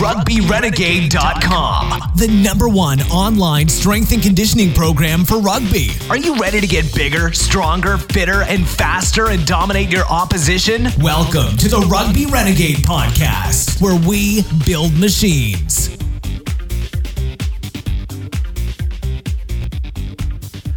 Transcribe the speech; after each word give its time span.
RugbyRenegade.com, 0.00 2.12
the 2.16 2.28
number 2.42 2.70
one 2.70 3.02
online 3.12 3.68
strength 3.68 4.12
and 4.12 4.22
conditioning 4.22 4.72
program 4.72 5.26
for 5.26 5.40
rugby. 5.40 5.90
Are 6.08 6.16
you 6.16 6.36
ready 6.36 6.58
to 6.58 6.66
get 6.66 6.94
bigger, 6.94 7.34
stronger, 7.34 7.98
fitter, 7.98 8.44
and 8.44 8.66
faster 8.66 9.28
and 9.28 9.44
dominate 9.44 9.90
your 9.90 10.06
opposition? 10.06 10.88
Welcome 11.00 11.58
to 11.58 11.68
the 11.68 11.80
Rugby 11.80 12.24
Renegade 12.24 12.76
Podcast, 12.76 13.82
where 13.82 14.00
we 14.08 14.42
build 14.64 14.98
machines. 14.98 15.94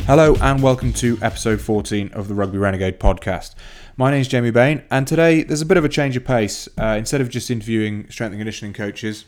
Hello 0.05 0.35
and 0.41 0.61
welcome 0.61 0.91
to 0.91 1.17
episode 1.21 1.61
14 1.61 2.11
of 2.11 2.27
the 2.27 2.33
Rugby 2.33 2.57
Renegade 2.57 2.99
podcast. 2.99 3.55
My 3.95 4.09
name 4.09 4.21
is 4.21 4.27
Jamie 4.27 4.49
Bain, 4.49 4.81
and 4.89 5.07
today 5.07 5.43
there's 5.43 5.61
a 5.61 5.67
bit 5.67 5.77
of 5.77 5.85
a 5.85 5.89
change 5.89 6.17
of 6.17 6.25
pace. 6.25 6.67
Uh, 6.81 6.95
instead 6.97 7.21
of 7.21 7.29
just 7.29 7.51
interviewing 7.51 8.09
strength 8.09 8.31
and 8.31 8.39
conditioning 8.39 8.73
coaches, 8.73 9.25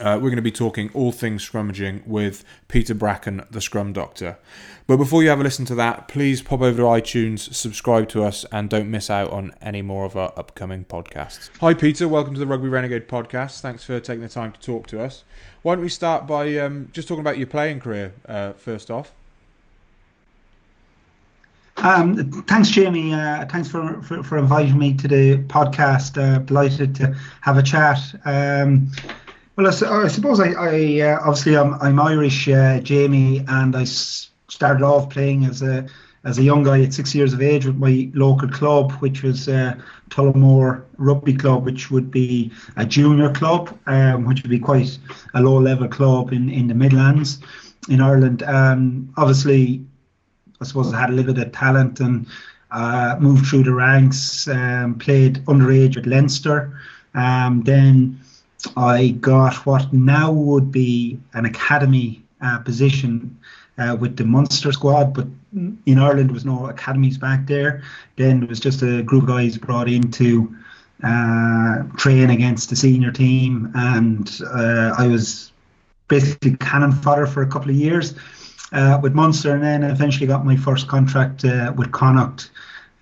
uh, 0.00 0.18
we're 0.20 0.28
going 0.28 0.34
to 0.34 0.42
be 0.42 0.50
talking 0.50 0.90
all 0.92 1.12
things 1.12 1.48
scrummaging 1.48 2.04
with 2.04 2.42
Peter 2.66 2.94
Bracken, 2.94 3.46
the 3.48 3.60
Scrum 3.60 3.92
Doctor. 3.92 4.38
But 4.88 4.96
before 4.96 5.22
you 5.22 5.28
have 5.28 5.38
a 5.38 5.44
listen 5.44 5.66
to 5.66 5.76
that, 5.76 6.08
please 6.08 6.42
pop 6.42 6.62
over 6.62 6.78
to 6.78 6.82
iTunes, 6.82 7.54
subscribe 7.54 8.08
to 8.08 8.24
us, 8.24 8.44
and 8.50 8.68
don't 8.68 8.90
miss 8.90 9.08
out 9.08 9.30
on 9.30 9.54
any 9.62 9.82
more 9.82 10.04
of 10.04 10.16
our 10.16 10.32
upcoming 10.36 10.84
podcasts. 10.84 11.48
Hi, 11.60 11.72
Peter. 11.72 12.08
Welcome 12.08 12.34
to 12.34 12.40
the 12.40 12.46
Rugby 12.48 12.68
Renegade 12.68 13.06
podcast. 13.06 13.60
Thanks 13.60 13.84
for 13.84 14.00
taking 14.00 14.22
the 14.22 14.28
time 14.28 14.50
to 14.50 14.58
talk 14.58 14.88
to 14.88 15.00
us. 15.00 15.22
Why 15.62 15.76
don't 15.76 15.84
we 15.84 15.90
start 15.90 16.26
by 16.26 16.58
um, 16.58 16.88
just 16.92 17.06
talking 17.06 17.20
about 17.20 17.38
your 17.38 17.46
playing 17.46 17.78
career 17.78 18.14
uh, 18.28 18.54
first 18.54 18.90
off? 18.90 19.12
Um, 21.78 22.42
thanks, 22.42 22.70
Jamie. 22.70 23.12
Uh, 23.12 23.46
thanks 23.46 23.68
for, 23.68 24.00
for, 24.02 24.22
for, 24.22 24.38
inviting 24.38 24.78
me 24.78 24.94
to 24.94 25.08
the 25.08 25.38
podcast. 25.44 26.16
Uh, 26.16 26.38
delighted 26.38 26.94
to 26.96 27.14
have 27.42 27.58
a 27.58 27.62
chat. 27.62 27.98
Um, 28.24 28.90
well, 29.56 29.66
I, 29.66 30.04
I, 30.04 30.08
suppose 30.08 30.40
I, 30.40 30.52
I 30.52 31.00
uh, 31.00 31.20
obviously 31.20 31.56
I'm, 31.56 31.74
I'm 31.74 32.00
Irish, 32.00 32.48
uh, 32.48 32.80
Jamie, 32.80 33.44
and 33.46 33.76
I 33.76 33.84
started 33.84 34.82
off 34.82 35.10
playing 35.10 35.44
as 35.44 35.62
a 35.62 35.86
as 36.24 36.38
a 36.38 36.42
young 36.42 36.64
guy 36.64 36.82
at 36.82 36.92
six 36.92 37.14
years 37.14 37.32
of 37.32 37.40
age 37.40 37.66
with 37.66 37.76
my 37.76 38.10
local 38.12 38.48
club, 38.48 38.90
which 38.94 39.22
was 39.22 39.48
uh, 39.48 39.76
Tullamore 40.10 40.82
Rugby 40.98 41.34
Club, 41.34 41.64
which 41.64 41.90
would 41.92 42.10
be 42.10 42.50
a 42.76 42.84
junior 42.84 43.30
club, 43.30 43.78
um, 43.86 44.24
which 44.24 44.42
would 44.42 44.50
be 44.50 44.58
quite 44.58 44.98
a 45.34 45.40
low 45.40 45.60
level 45.60 45.86
club 45.86 46.32
in, 46.32 46.50
in 46.50 46.66
the 46.66 46.74
Midlands 46.74 47.38
in 47.88 48.00
Ireland. 48.00 48.42
Um, 48.42 49.12
obviously, 49.16 49.84
I 50.60 50.64
suppose 50.64 50.92
I 50.92 51.00
had 51.00 51.10
a 51.10 51.12
little 51.12 51.34
bit 51.34 51.46
of 51.48 51.52
talent 51.52 52.00
and 52.00 52.26
uh, 52.70 53.16
moved 53.20 53.46
through 53.46 53.64
the 53.64 53.74
ranks, 53.74 54.48
um, 54.48 54.98
played 54.98 55.44
underage 55.46 55.96
at 55.96 56.06
Leinster. 56.06 56.78
Um, 57.14 57.62
then 57.62 58.20
I 58.76 59.08
got 59.20 59.54
what 59.66 59.92
now 59.92 60.32
would 60.32 60.72
be 60.72 61.18
an 61.34 61.44
academy 61.44 62.22
uh, 62.42 62.58
position 62.58 63.38
uh, 63.78 63.96
with 63.98 64.16
the 64.16 64.24
Munster 64.24 64.72
squad, 64.72 65.14
but 65.14 65.26
in 65.54 65.98
Ireland 65.98 66.30
there 66.30 66.34
was 66.34 66.44
no 66.44 66.66
academies 66.66 67.18
back 67.18 67.46
there. 67.46 67.82
Then 68.16 68.42
it 68.42 68.48
was 68.48 68.60
just 68.60 68.82
a 68.82 69.02
group 69.02 69.22
of 69.22 69.28
guys 69.28 69.56
brought 69.58 69.88
in 69.88 70.10
to 70.12 70.56
uh, 71.02 71.82
train 71.96 72.30
against 72.30 72.70
the 72.70 72.76
senior 72.76 73.12
team, 73.12 73.70
and 73.74 74.40
uh, 74.46 74.94
I 74.98 75.06
was 75.06 75.52
basically 76.08 76.56
cannon 76.56 76.92
fodder 76.92 77.26
for 77.26 77.42
a 77.42 77.46
couple 77.46 77.70
of 77.70 77.76
years 77.76 78.14
uh, 78.72 78.98
with 79.02 79.14
Munster, 79.14 79.54
and 79.54 79.62
then 79.62 79.82
eventually 79.82 80.26
got 80.26 80.44
my 80.44 80.56
first 80.56 80.88
contract 80.88 81.44
uh, 81.44 81.72
with 81.76 81.92
Connacht. 81.92 82.50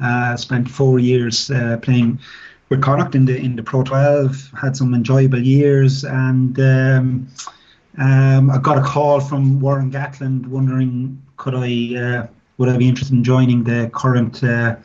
Uh, 0.01 0.37
spent 0.37 0.69
four 0.69 0.99
years 0.99 1.51
uh, 1.51 1.79
playing 1.81 2.19
with 2.69 2.83
Connacht 2.83 3.15
in 3.15 3.25
the 3.25 3.37
in 3.37 3.57
the 3.57 3.63
Pro 3.63 3.83
12. 3.83 4.51
Had 4.61 4.77
some 4.77 4.95
enjoyable 4.95 5.39
years, 5.41 6.05
and 6.05 6.59
um, 6.59 7.29
um, 7.99 8.51
I 8.51 8.59
got 8.59 8.79
a 8.79 8.83
call 8.83 9.21
from 9.21 9.61
Warren 9.61 9.91
Gatland 9.91 10.47
wondering 10.47 11.23
could 11.37 11.55
I 11.55 11.97
uh, 11.97 12.27
would 12.59 12.69
I 12.69 12.77
be 12.77 12.89
interested 12.89 13.15
in 13.15 13.25
joining 13.25 13.65
the 13.65 13.91
current 13.93 14.43
uh, 14.43 14.77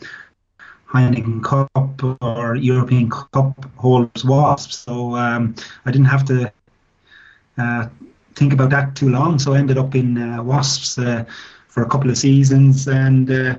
Heineken 0.87 1.43
Cup 1.43 2.03
or 2.21 2.55
European 2.55 3.09
Cup 3.09 3.65
holders 3.75 4.25
Wasps. 4.25 4.77
So 4.79 5.15
um, 5.15 5.55
I 5.85 5.91
didn't 5.91 6.07
have 6.07 6.25
to 6.25 6.51
uh, 7.57 7.87
think 8.35 8.53
about 8.53 8.69
that 8.71 8.95
too 8.95 9.09
long. 9.09 9.39
So 9.39 9.53
I 9.53 9.57
ended 9.57 9.77
up 9.77 9.95
in 9.95 10.17
uh, 10.17 10.43
Wasps 10.43 10.97
uh, 10.97 11.25
for 11.67 11.83
a 11.83 11.89
couple 11.89 12.09
of 12.09 12.17
seasons 12.17 12.87
and 12.87 13.29
uh, 13.29 13.55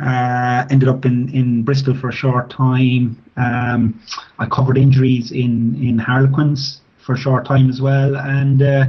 uh, 0.00 0.66
ended 0.70 0.88
up 0.88 1.04
in, 1.04 1.28
in 1.34 1.62
Bristol 1.62 1.94
for 1.94 2.08
a 2.08 2.12
short 2.12 2.50
time. 2.50 3.22
Um, 3.36 4.00
I 4.38 4.46
covered 4.46 4.78
injuries 4.78 5.32
in, 5.32 5.76
in 5.82 5.98
Harlequins 5.98 6.80
for 6.98 7.14
a 7.14 7.18
short 7.18 7.44
time 7.44 7.68
as 7.68 7.80
well 7.80 8.16
and 8.16 8.62
uh, 8.62 8.86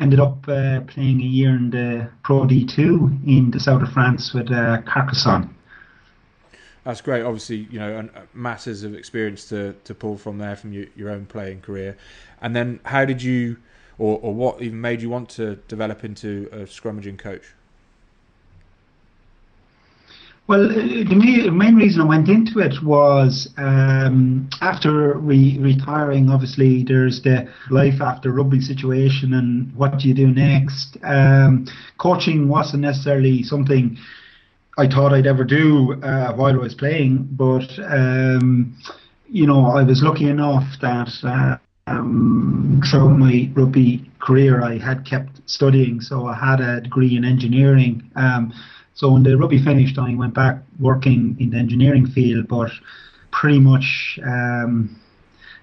ended 0.00 0.20
up 0.20 0.48
uh, 0.48 0.80
playing 0.82 1.20
a 1.20 1.24
year 1.24 1.50
in 1.50 1.70
the 1.70 2.08
Pro 2.22 2.42
D2 2.42 3.26
in 3.26 3.50
the 3.50 3.60
south 3.60 3.82
of 3.82 3.92
France 3.92 4.32
with 4.32 4.48
Carcassonne. 4.48 5.54
That's 6.84 7.00
great. 7.00 7.22
Obviously, 7.22 7.66
you 7.70 7.78
know, 7.78 8.08
masses 8.34 8.84
of 8.84 8.94
experience 8.94 9.48
to, 9.48 9.74
to 9.84 9.94
pull 9.94 10.18
from 10.18 10.36
there 10.36 10.54
from 10.54 10.72
your, 10.72 10.86
your 10.94 11.10
own 11.10 11.24
playing 11.24 11.62
career. 11.62 11.96
And 12.42 12.54
then, 12.54 12.80
how 12.84 13.06
did 13.06 13.22
you 13.22 13.56
or, 13.98 14.18
or 14.22 14.34
what 14.34 14.62
even 14.62 14.80
made 14.80 15.02
you 15.02 15.10
want 15.10 15.28
to 15.30 15.56
develop 15.68 16.04
into 16.04 16.48
a 16.52 16.66
scrummaging 16.66 17.18
coach? 17.18 17.54
Well, 20.46 20.70
uh, 20.70 20.74
the 20.74 21.50
main 21.50 21.74
reason 21.74 22.02
I 22.02 22.04
went 22.04 22.28
into 22.28 22.58
it 22.58 22.82
was 22.82 23.48
um, 23.56 24.50
after 24.60 25.14
re- 25.14 25.58
retiring. 25.58 26.28
Obviously, 26.28 26.82
there's 26.82 27.22
the 27.22 27.48
life 27.70 28.02
after 28.02 28.30
rugby 28.30 28.60
situation, 28.60 29.32
and 29.32 29.74
what 29.74 29.98
do 29.98 30.08
you 30.08 30.12
do 30.12 30.26
next? 30.26 30.98
Um, 31.02 31.66
coaching 31.96 32.48
wasn't 32.48 32.82
necessarily 32.82 33.42
something 33.42 33.96
I 34.76 34.86
thought 34.86 35.14
I'd 35.14 35.26
ever 35.26 35.44
do 35.44 35.94
uh, 36.02 36.34
while 36.34 36.52
I 36.52 36.58
was 36.58 36.74
playing, 36.74 37.26
but 37.32 37.70
um, 37.78 38.76
you 39.30 39.46
know, 39.46 39.66
I 39.66 39.82
was 39.82 40.02
lucky 40.02 40.28
enough 40.28 40.64
that 40.82 41.10
uh, 41.22 41.56
um, 41.86 42.80
throughout 42.88 43.18
my 43.18 43.50
rugby 43.54 44.10
career, 44.20 44.62
I 44.62 44.78
had 44.78 45.04
kept 45.04 45.40
studying, 45.46 46.00
so 46.00 46.26
I 46.26 46.34
had 46.34 46.60
a 46.60 46.80
degree 46.80 47.16
in 47.16 47.24
engineering. 47.24 48.10
Um, 48.16 48.52
so 48.94 49.10
when 49.12 49.22
the 49.22 49.36
rugby 49.36 49.62
finished, 49.62 49.98
I 49.98 50.14
went 50.14 50.34
back 50.34 50.62
working 50.78 51.36
in 51.38 51.50
the 51.50 51.58
engineering 51.58 52.06
field, 52.06 52.48
but 52.48 52.70
pretty 53.32 53.58
much 53.58 54.18
um, 54.24 54.98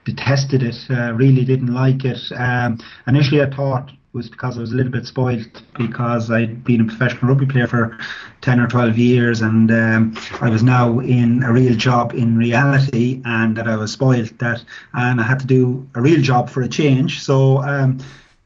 detested 0.06 0.64
it. 0.64 0.76
Uh, 0.90 1.14
really 1.14 1.46
didn't 1.46 1.74
like 1.74 2.06
it. 2.06 2.20
Um, 2.36 2.80
initially, 3.08 3.42
I 3.42 3.50
thought 3.50 3.92
was 4.14 4.30
because 4.30 4.58
I 4.58 4.62
was 4.62 4.74
a 4.74 4.76
little 4.76 4.92
bit 4.92 5.06
spoiled 5.06 5.64
because 5.78 6.30
I'd 6.30 6.64
been 6.64 6.82
a 6.82 6.86
professional 6.86 7.30
rugby 7.30 7.46
player 7.46 7.68
for 7.68 7.98
10 8.42 8.60
or 8.60 8.68
12 8.68 8.98
years 8.98 9.42
and 9.42 9.72
um, 9.72 10.18
I 10.42 10.50
was 10.50 10.64
now 10.64 11.00
in 11.00 11.44
a 11.44 11.52
real 11.52 11.76
job 11.76 12.14
in 12.14 12.38
reality 12.38 13.22
and 13.24 13.56
that 13.56 13.68
I 13.68 13.78
was 13.78 13.94
spoiled 13.94 14.38
that 14.40 14.64
and 14.94 15.22
I 15.22 15.24
had 15.24 15.40
to 15.40 15.48
do 15.48 15.88
a 15.96 16.02
real 16.02 16.22
job 16.22 16.50
for 16.50 16.62
a 16.62 16.68
change. 16.68 17.24
So 17.24 17.62
um, 17.64 18.00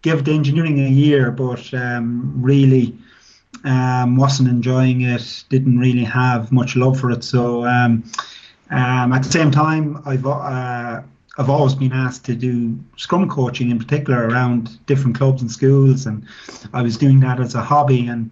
give 0.04 0.24
the 0.24 0.34
engineering 0.34 0.80
a 0.80 0.90
year 0.90 1.32
but 1.32 1.74
um, 1.74 2.34
really 2.44 2.96
um, 3.64 4.18
wasn't 4.18 4.50
enjoying 4.50 5.02
it, 5.02 5.44
didn't 5.50 5.80
really 5.80 6.04
have 6.04 6.52
much 6.52 6.76
love 6.76 7.00
for 7.00 7.10
it. 7.10 7.24
So 7.24 7.66
um, 7.66 8.04
um, 8.70 9.14
at 9.14 9.24
the 9.24 9.32
same 9.32 9.52
time, 9.52 10.02
I've 10.06 10.26
uh, 10.26 11.02
I've 11.38 11.50
always 11.50 11.76
been 11.76 11.92
asked 11.92 12.26
to 12.26 12.36
do 12.36 12.80
scrum 12.96 13.30
coaching 13.30 13.70
in 13.70 13.78
particular 13.78 14.28
around 14.28 14.86
different 14.86 15.18
clubs 15.18 15.42
and 15.42 15.52
schools, 15.52 16.06
and 16.06 16.26
I 16.74 16.82
was 16.82 16.98
doing 16.98 17.20
that 17.22 17.40
as 17.40 17.56
a 17.56 17.62
hobby. 17.62 18.08
And 18.08 18.32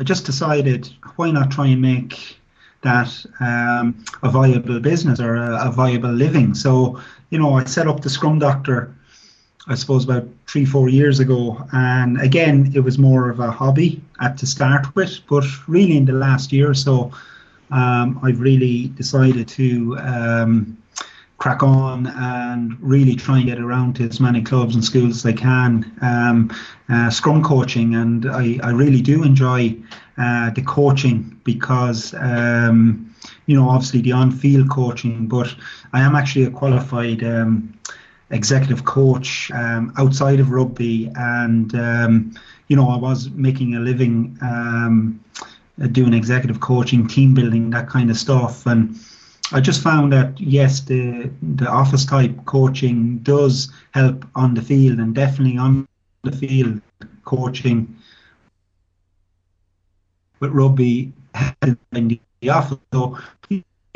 I 0.00 0.04
just 0.04 0.26
decided, 0.26 0.88
why 1.16 1.30
not 1.30 1.50
try 1.50 1.68
and 1.68 1.80
make 1.80 2.38
that 2.82 3.24
um, 3.38 4.04
a 4.22 4.30
viable 4.30 4.80
business 4.80 5.20
or 5.20 5.36
a, 5.36 5.68
a, 5.68 5.70
viable 5.70 6.10
living? 6.10 6.54
So, 6.54 7.00
you 7.30 7.38
know, 7.38 7.54
I 7.54 7.64
set 7.64 7.86
up 7.86 8.00
the 8.00 8.10
Scrum 8.10 8.40
Doctor, 8.40 8.96
I 9.68 9.76
suppose, 9.76 10.04
about 10.04 10.26
three, 10.48 10.64
four 10.64 10.88
years 10.88 11.20
ago. 11.20 11.64
And 11.72 12.20
again, 12.20 12.72
it 12.74 12.80
was 12.80 12.98
more 12.98 13.30
of 13.30 13.38
a 13.38 13.52
hobby 13.52 14.02
at 14.20 14.36
to 14.38 14.46
start 14.46 14.92
with, 14.96 15.20
but 15.28 15.44
really 15.68 15.96
in 15.96 16.04
the 16.04 16.14
last 16.14 16.52
year 16.52 16.70
or 16.70 16.74
so, 16.74 17.12
um, 17.70 18.18
I've 18.24 18.40
really 18.40 18.88
decided 18.88 19.46
to. 19.48 19.96
Um, 19.98 20.76
crack 21.40 21.62
on 21.62 22.06
and 22.06 22.76
really 22.80 23.16
try 23.16 23.38
and 23.38 23.46
get 23.46 23.58
around 23.58 23.96
to 23.96 24.04
as 24.04 24.20
many 24.20 24.42
clubs 24.42 24.74
and 24.74 24.84
schools 24.84 25.16
as 25.16 25.22
they 25.22 25.32
can. 25.32 25.90
Um, 26.02 26.54
uh, 26.90 27.08
scrum 27.08 27.42
coaching, 27.42 27.94
and 27.94 28.26
I, 28.30 28.58
I 28.62 28.70
really 28.70 29.00
do 29.00 29.24
enjoy 29.24 29.74
uh, 30.18 30.50
the 30.50 30.62
coaching 30.62 31.40
because, 31.44 32.14
um, 32.18 33.12
you 33.46 33.56
know, 33.56 33.70
obviously 33.70 34.02
the 34.02 34.12
on 34.12 34.30
field 34.30 34.70
coaching, 34.70 35.26
but 35.28 35.52
I 35.92 36.02
am 36.02 36.14
actually 36.14 36.44
a 36.44 36.50
qualified. 36.50 37.24
Um, 37.24 37.74
executive 38.32 38.84
coach 38.84 39.50
um, 39.50 39.92
outside 39.98 40.38
of 40.38 40.52
rugby 40.52 41.10
and 41.16 41.74
um, 41.74 42.32
you 42.68 42.76
know 42.76 42.88
I 42.88 42.96
was 42.96 43.28
making 43.30 43.74
a 43.74 43.80
living 43.80 44.38
um, 44.40 45.18
doing 45.90 46.14
executive 46.14 46.60
coaching 46.60 47.08
team 47.08 47.34
building 47.34 47.70
that 47.70 47.88
kind 47.88 48.08
of 48.08 48.16
stuff 48.16 48.66
and 48.66 48.96
I 49.52 49.60
just 49.60 49.82
found 49.82 50.12
that 50.12 50.38
yes, 50.40 50.80
the 50.80 51.30
the 51.42 51.68
office 51.68 52.04
type 52.04 52.34
coaching 52.46 53.18
does 53.18 53.70
help 53.92 54.24
on 54.34 54.54
the 54.54 54.62
field, 54.62 54.98
and 54.98 55.14
definitely 55.14 55.58
on 55.58 55.86
the 56.22 56.32
field 56.32 56.80
coaching 57.24 57.96
with 60.40 60.52
rugby 60.52 61.12
in 61.92 62.20
the 62.40 62.48
office. 62.48 62.78
So, 62.92 63.18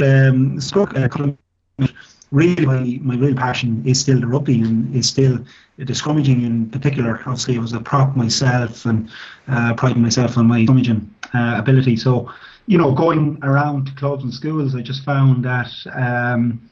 um, 0.02 0.58
uh, 0.74 1.88
really 2.30 2.66
my, 2.66 2.98
my 3.02 3.16
real 3.16 3.34
passion 3.34 3.82
is 3.86 4.00
still 4.00 4.20
the 4.20 4.26
rugby 4.26 4.60
and 4.60 4.94
is 4.94 5.08
still 5.08 5.38
the 5.78 5.92
scrummaging 5.92 6.44
in 6.44 6.68
particular. 6.70 7.20
Obviously, 7.20 7.56
I 7.56 7.60
was 7.60 7.72
a 7.72 7.80
prop 7.80 8.16
myself 8.16 8.86
and 8.86 9.08
uh, 9.48 9.74
pride 9.74 9.96
myself 9.96 10.36
on 10.36 10.46
my 10.46 10.64
scrummaging 10.64 11.06
uh, 11.32 11.54
ability. 11.58 11.96
So, 11.96 12.32
you 12.66 12.78
know, 12.78 12.94
going 12.94 13.38
around 13.42 13.86
to 13.86 13.94
clubs 13.94 14.24
and 14.24 14.32
schools, 14.32 14.74
I 14.74 14.82
just 14.82 15.04
found 15.04 15.44
that, 15.44 15.68
um, 15.92 16.70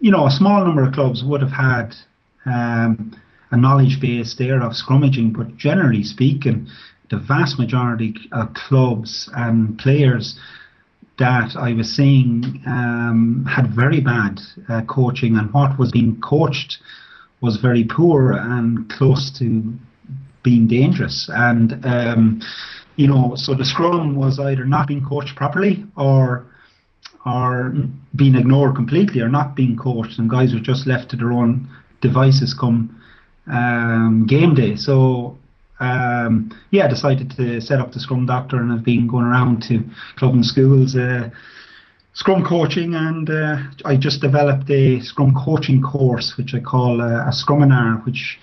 you 0.00 0.10
know, 0.10 0.26
a 0.26 0.30
small 0.30 0.64
number 0.64 0.84
of 0.84 0.94
clubs 0.94 1.24
would 1.24 1.40
have 1.40 1.50
had 1.50 1.94
um, 2.46 3.16
a 3.50 3.56
knowledge 3.56 4.00
base 4.00 4.36
there 4.38 4.62
of 4.62 4.72
scrummaging, 4.72 5.36
but 5.36 5.56
generally 5.56 6.02
speaking, 6.02 6.68
the 7.10 7.18
vast 7.18 7.58
majority 7.58 8.14
of 8.32 8.54
clubs 8.54 9.30
and 9.34 9.78
players 9.78 10.38
that 11.18 11.54
I 11.56 11.72
was 11.72 11.94
seeing 11.94 12.60
um, 12.66 13.46
had 13.48 13.74
very 13.74 14.00
bad 14.00 14.40
uh, 14.68 14.82
coaching, 14.88 15.36
and 15.36 15.52
what 15.52 15.78
was 15.78 15.92
being 15.92 16.20
coached 16.20 16.78
was 17.40 17.56
very 17.56 17.84
poor 17.84 18.32
and 18.32 18.88
close 18.90 19.30
to 19.38 19.74
being 20.42 20.66
dangerous. 20.66 21.30
And 21.32 21.84
um, 21.84 22.42
you 22.96 23.06
know, 23.08 23.34
so 23.36 23.54
the 23.54 23.64
scrum 23.64 24.16
was 24.16 24.38
either 24.38 24.64
not 24.64 24.88
being 24.88 25.04
coached 25.04 25.36
properly 25.36 25.84
or 25.96 26.46
or 27.26 27.72
being 28.14 28.34
ignored 28.34 28.74
completely 28.74 29.20
or 29.20 29.28
not 29.28 29.56
being 29.56 29.76
coached, 29.76 30.18
and 30.18 30.28
guys 30.28 30.52
were 30.52 30.60
just 30.60 30.86
left 30.86 31.10
to 31.10 31.16
their 31.16 31.32
own 31.32 31.68
devices 32.00 32.54
come 32.58 33.00
um, 33.46 34.26
game 34.28 34.54
day. 34.54 34.76
So 34.76 35.38
um, 35.80 36.50
yeah, 36.70 36.84
I 36.84 36.88
decided 36.88 37.30
to 37.36 37.60
set 37.60 37.80
up 37.80 37.92
the 37.92 38.00
Scrum 38.00 38.26
Doctor, 38.26 38.56
and 38.58 38.72
I've 38.72 38.84
been 38.84 39.06
going 39.06 39.24
around 39.24 39.62
to 39.68 39.82
club 40.16 40.34
and 40.34 40.44
schools. 40.44 40.96
Uh, 40.96 41.30
Scrum 42.12 42.44
coaching, 42.44 42.94
and 42.94 43.28
uh, 43.28 43.56
I 43.84 43.96
just 43.96 44.20
developed 44.20 44.70
a 44.70 45.00
Scrum 45.00 45.34
coaching 45.34 45.82
course, 45.82 46.34
which 46.38 46.54
I 46.54 46.60
call 46.60 47.00
uh, 47.00 47.26
a 47.26 47.32
Scruminar, 47.32 48.04
which 48.06 48.38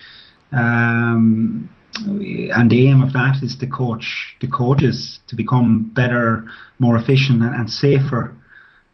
um, 0.51 1.69
and 1.96 2.70
the 2.70 2.88
aim 2.88 3.02
of 3.02 3.14
that 3.14 3.44
is 3.44 3.56
to 3.58 3.68
coach 3.68 4.36
the 4.40 4.48
coaches 4.48 5.20
to 5.28 5.36
become 5.36 5.92
better, 5.94 6.46
more 6.80 6.96
efficient, 6.96 7.42
and, 7.42 7.54
and 7.56 7.70
safer 7.70 8.34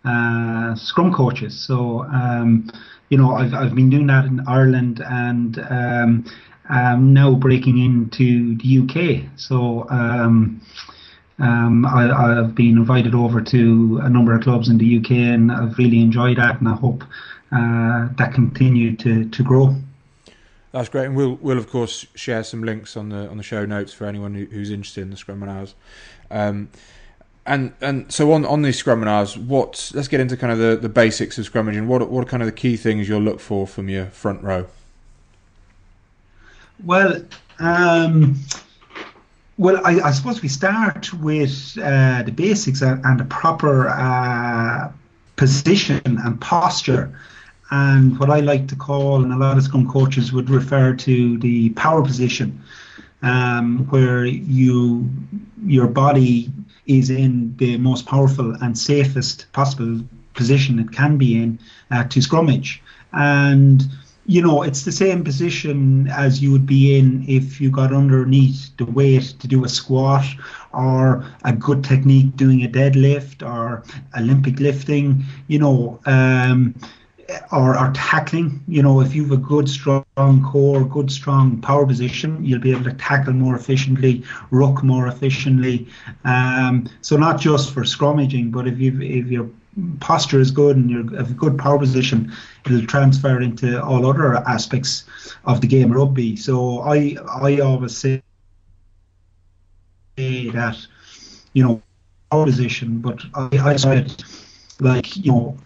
uh, 0.06 0.76
Scrum 0.76 1.14
coaches. 1.14 1.66
So 1.66 2.04
um, 2.04 2.70
you 3.10 3.18
know, 3.18 3.34
I've 3.34 3.54
I've 3.54 3.76
been 3.76 3.90
doing 3.90 4.08
that 4.08 4.26
in 4.26 4.42
Ireland, 4.48 5.02
and 5.06 5.60
um, 5.70 6.26
um, 6.70 7.14
now 7.14 7.36
breaking 7.36 7.78
into 7.78 8.58
the 8.58 8.80
UK. 8.80 9.30
So 9.38 9.88
um, 9.90 10.62
um, 11.40 11.86
I, 11.86 12.36
have 12.36 12.56
been 12.56 12.78
invited 12.78 13.14
over 13.14 13.42
to 13.42 14.00
a 14.04 14.10
number 14.10 14.36
of 14.36 14.42
clubs 14.42 14.70
in 14.70 14.78
the 14.78 14.98
UK, 14.98 15.12
and 15.12 15.52
I've 15.52 15.78
really 15.78 16.02
enjoyed 16.02 16.38
that, 16.38 16.60
and 16.60 16.68
I 16.68 16.76
hope 16.76 17.04
uh, 17.52 18.10
that 18.18 18.34
continue 18.34 18.96
to, 18.98 19.30
to 19.30 19.44
grow. 19.44 19.76
That's 20.72 20.90
great, 20.90 21.06
and 21.06 21.16
we'll 21.16 21.36
we'll 21.36 21.58
of 21.58 21.70
course 21.70 22.06
share 22.16 22.44
some 22.44 22.64
links 22.64 22.98
on 22.98 23.10
the 23.10 23.30
on 23.30 23.38
the 23.38 23.44
show 23.44 23.66
notes 23.66 23.94
for 23.94 24.06
anyone 24.06 24.34
who, 24.34 24.46
who's 24.46 24.70
interested 24.70 25.02
in 25.02 25.10
the 25.10 25.16
Scruminars. 25.16 25.74
Um, 26.30 26.70
and 27.46 27.74
and 27.80 28.12
so 28.12 28.34
on 28.34 28.46
on 28.46 28.62
these 28.62 28.82
Scruminars, 28.82 29.38
what 29.38 29.92
let's 29.94 30.08
get 30.08 30.20
into 30.20 30.36
kind 30.36 30.52
of 30.52 30.60
the, 30.60 30.76
the 30.76 30.90
basics 30.90 31.38
of 31.38 31.52
scrummaging. 31.52 31.88
What 31.88 32.10
what 32.10 32.28
are 32.28 32.30
kind 32.30 32.44
of 32.44 32.48
the 32.48 32.54
key 32.54 32.76
things 32.76 33.08
you'll 33.08 33.22
look 33.22 33.40
for 33.40 33.66
from 33.66 33.88
your 33.88 34.08
front 34.08 34.44
row? 34.44 34.68
Well, 36.84 37.24
um, 37.60 38.36
well, 39.58 39.82
I, 39.84 40.00
I, 40.02 40.12
suppose 40.12 40.44
we 40.44 40.50
start 40.50 41.12
with 41.14 41.76
uh, 41.82 42.22
the 42.24 42.32
basics 42.32 42.82
and, 42.84 43.04
and 43.04 43.20
the 43.20 43.26
proper 43.26 43.88
uh, 43.88 44.92
position 45.38 46.02
and 46.06 46.40
posture. 46.40 47.18
And 47.72 48.18
what 48.20 48.30
I 48.30 48.40
like 48.40 48.68
to 48.70 48.76
call, 48.76 49.24
and 49.24 49.34
a 49.34 49.38
lot 49.38 49.58
of 49.58 49.64
scrum 49.64 49.90
coaches 49.90 50.32
would 50.32 50.50
refer 50.50 50.94
to 50.94 51.38
the 51.40 51.70
power 51.72 52.02
position, 52.02 52.62
um, 53.22 53.88
where 53.90 54.26
you 54.26 55.10
your 55.66 55.88
body 55.88 56.50
is 56.86 57.10
in 57.10 57.56
the 57.58 57.78
most 57.78 58.06
powerful 58.06 58.56
and 58.62 58.78
safest 58.78 59.52
possible 59.52 60.02
position 60.34 60.80
it 60.80 60.92
can 60.92 61.18
be 61.18 61.42
in 61.42 61.60
uh, 61.92 62.04
to 62.06 62.20
scrummage. 62.20 62.80
And 63.12 63.84
you 64.30 64.42
know, 64.42 64.62
it's 64.62 64.84
the 64.84 64.92
same 64.92 65.24
position 65.24 66.10
as 66.10 66.42
you 66.42 66.52
would 66.52 66.66
be 66.66 67.00
in 67.00 67.24
if 67.30 67.62
you 67.62 67.72
got 67.72 67.94
underneath 67.94 68.76
the 68.76 68.86
weight 68.86 69.34
to 69.40 69.48
do 69.48 69.64
a 69.64 69.70
squat 69.70 70.26
or 70.74 71.26
a 71.46 71.54
good 71.54 71.82
technique 71.82 72.36
doing 72.36 72.62
a 72.64 72.68
deadlift 72.68 73.42
or 73.42 73.84
Olympic 74.18 74.60
lifting, 74.60 75.24
you 75.48 75.60
know, 75.60 75.98
um, 76.06 76.76
or, 77.52 77.92
tackling. 77.94 78.64
You 78.68 78.84
know, 78.84 79.02
if 79.02 79.14
you 79.16 79.24
have 79.24 79.32
a 79.32 79.38
good, 79.38 79.70
strong 79.70 80.06
core, 80.46 80.84
good, 80.86 81.12
strong 81.12 81.62
power 81.62 81.86
position, 81.86 82.44
you'll 82.44 82.60
be 82.60 82.72
able 82.72 82.84
to 82.86 82.94
tackle 82.94 83.34
more 83.34 83.56
efficiently, 83.56 84.24
ruck 84.52 84.84
more 84.84 85.08
efficiently. 85.08 85.88
Um, 86.26 86.90
so 87.02 87.18
not 87.18 87.40
just 87.40 87.74
for 87.74 87.82
scrummaging, 87.82 88.52
but 88.52 88.68
if 88.68 88.80
you 88.80 89.02
if 89.02 89.28
you're 89.28 89.50
posture 90.00 90.40
is 90.40 90.52
good 90.52 90.76
and 90.76 90.90
you 90.90 91.08
have 91.10 91.32
a 91.32 91.34
good 91.34 91.58
power 91.58 91.78
position, 91.78 92.32
it'll 92.66 92.86
transfer 92.86 93.42
into 93.42 93.82
all 93.84 94.06
other 94.08 94.36
aspects 94.36 95.06
of 95.46 95.62
the 95.62 95.68
game 95.68 95.92
of 95.92 95.98
rugby. 95.98 96.36
So 96.36 96.80
I 96.82 97.16
I 97.42 97.60
always 97.60 97.96
say 97.96 98.22
that 100.16 100.78
you 101.54 101.64
know 101.64 101.82
power 102.32 102.46
position, 102.46 103.00
but 103.00 103.22
I, 103.34 103.50
I 103.54 103.76
said 103.76 104.24
like 104.80 105.16
you 105.16 105.32
know 105.32 105.58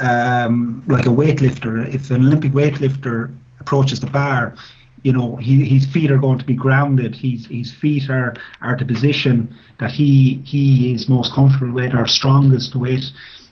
um, 0.00 0.82
like 0.86 1.06
a 1.06 1.10
weightlifter. 1.10 1.92
If 1.92 2.10
an 2.10 2.26
Olympic 2.26 2.52
weightlifter 2.52 3.34
approaches 3.60 4.00
the 4.00 4.06
bar, 4.06 4.54
you 5.02 5.12
know 5.12 5.36
he, 5.36 5.64
his 5.64 5.86
feet 5.86 6.10
are 6.10 6.18
going 6.18 6.38
to 6.38 6.44
be 6.44 6.54
grounded. 6.54 7.14
His 7.14 7.46
his 7.46 7.72
feet 7.72 8.10
are 8.10 8.34
are 8.60 8.76
the 8.76 8.84
position 8.84 9.54
that 9.80 9.90
he 9.90 10.42
he 10.44 10.92
is 10.92 11.08
most 11.08 11.32
comfortable 11.34 11.72
with, 11.72 11.94
or 11.94 12.06
strongest 12.06 12.74
with 12.76 13.04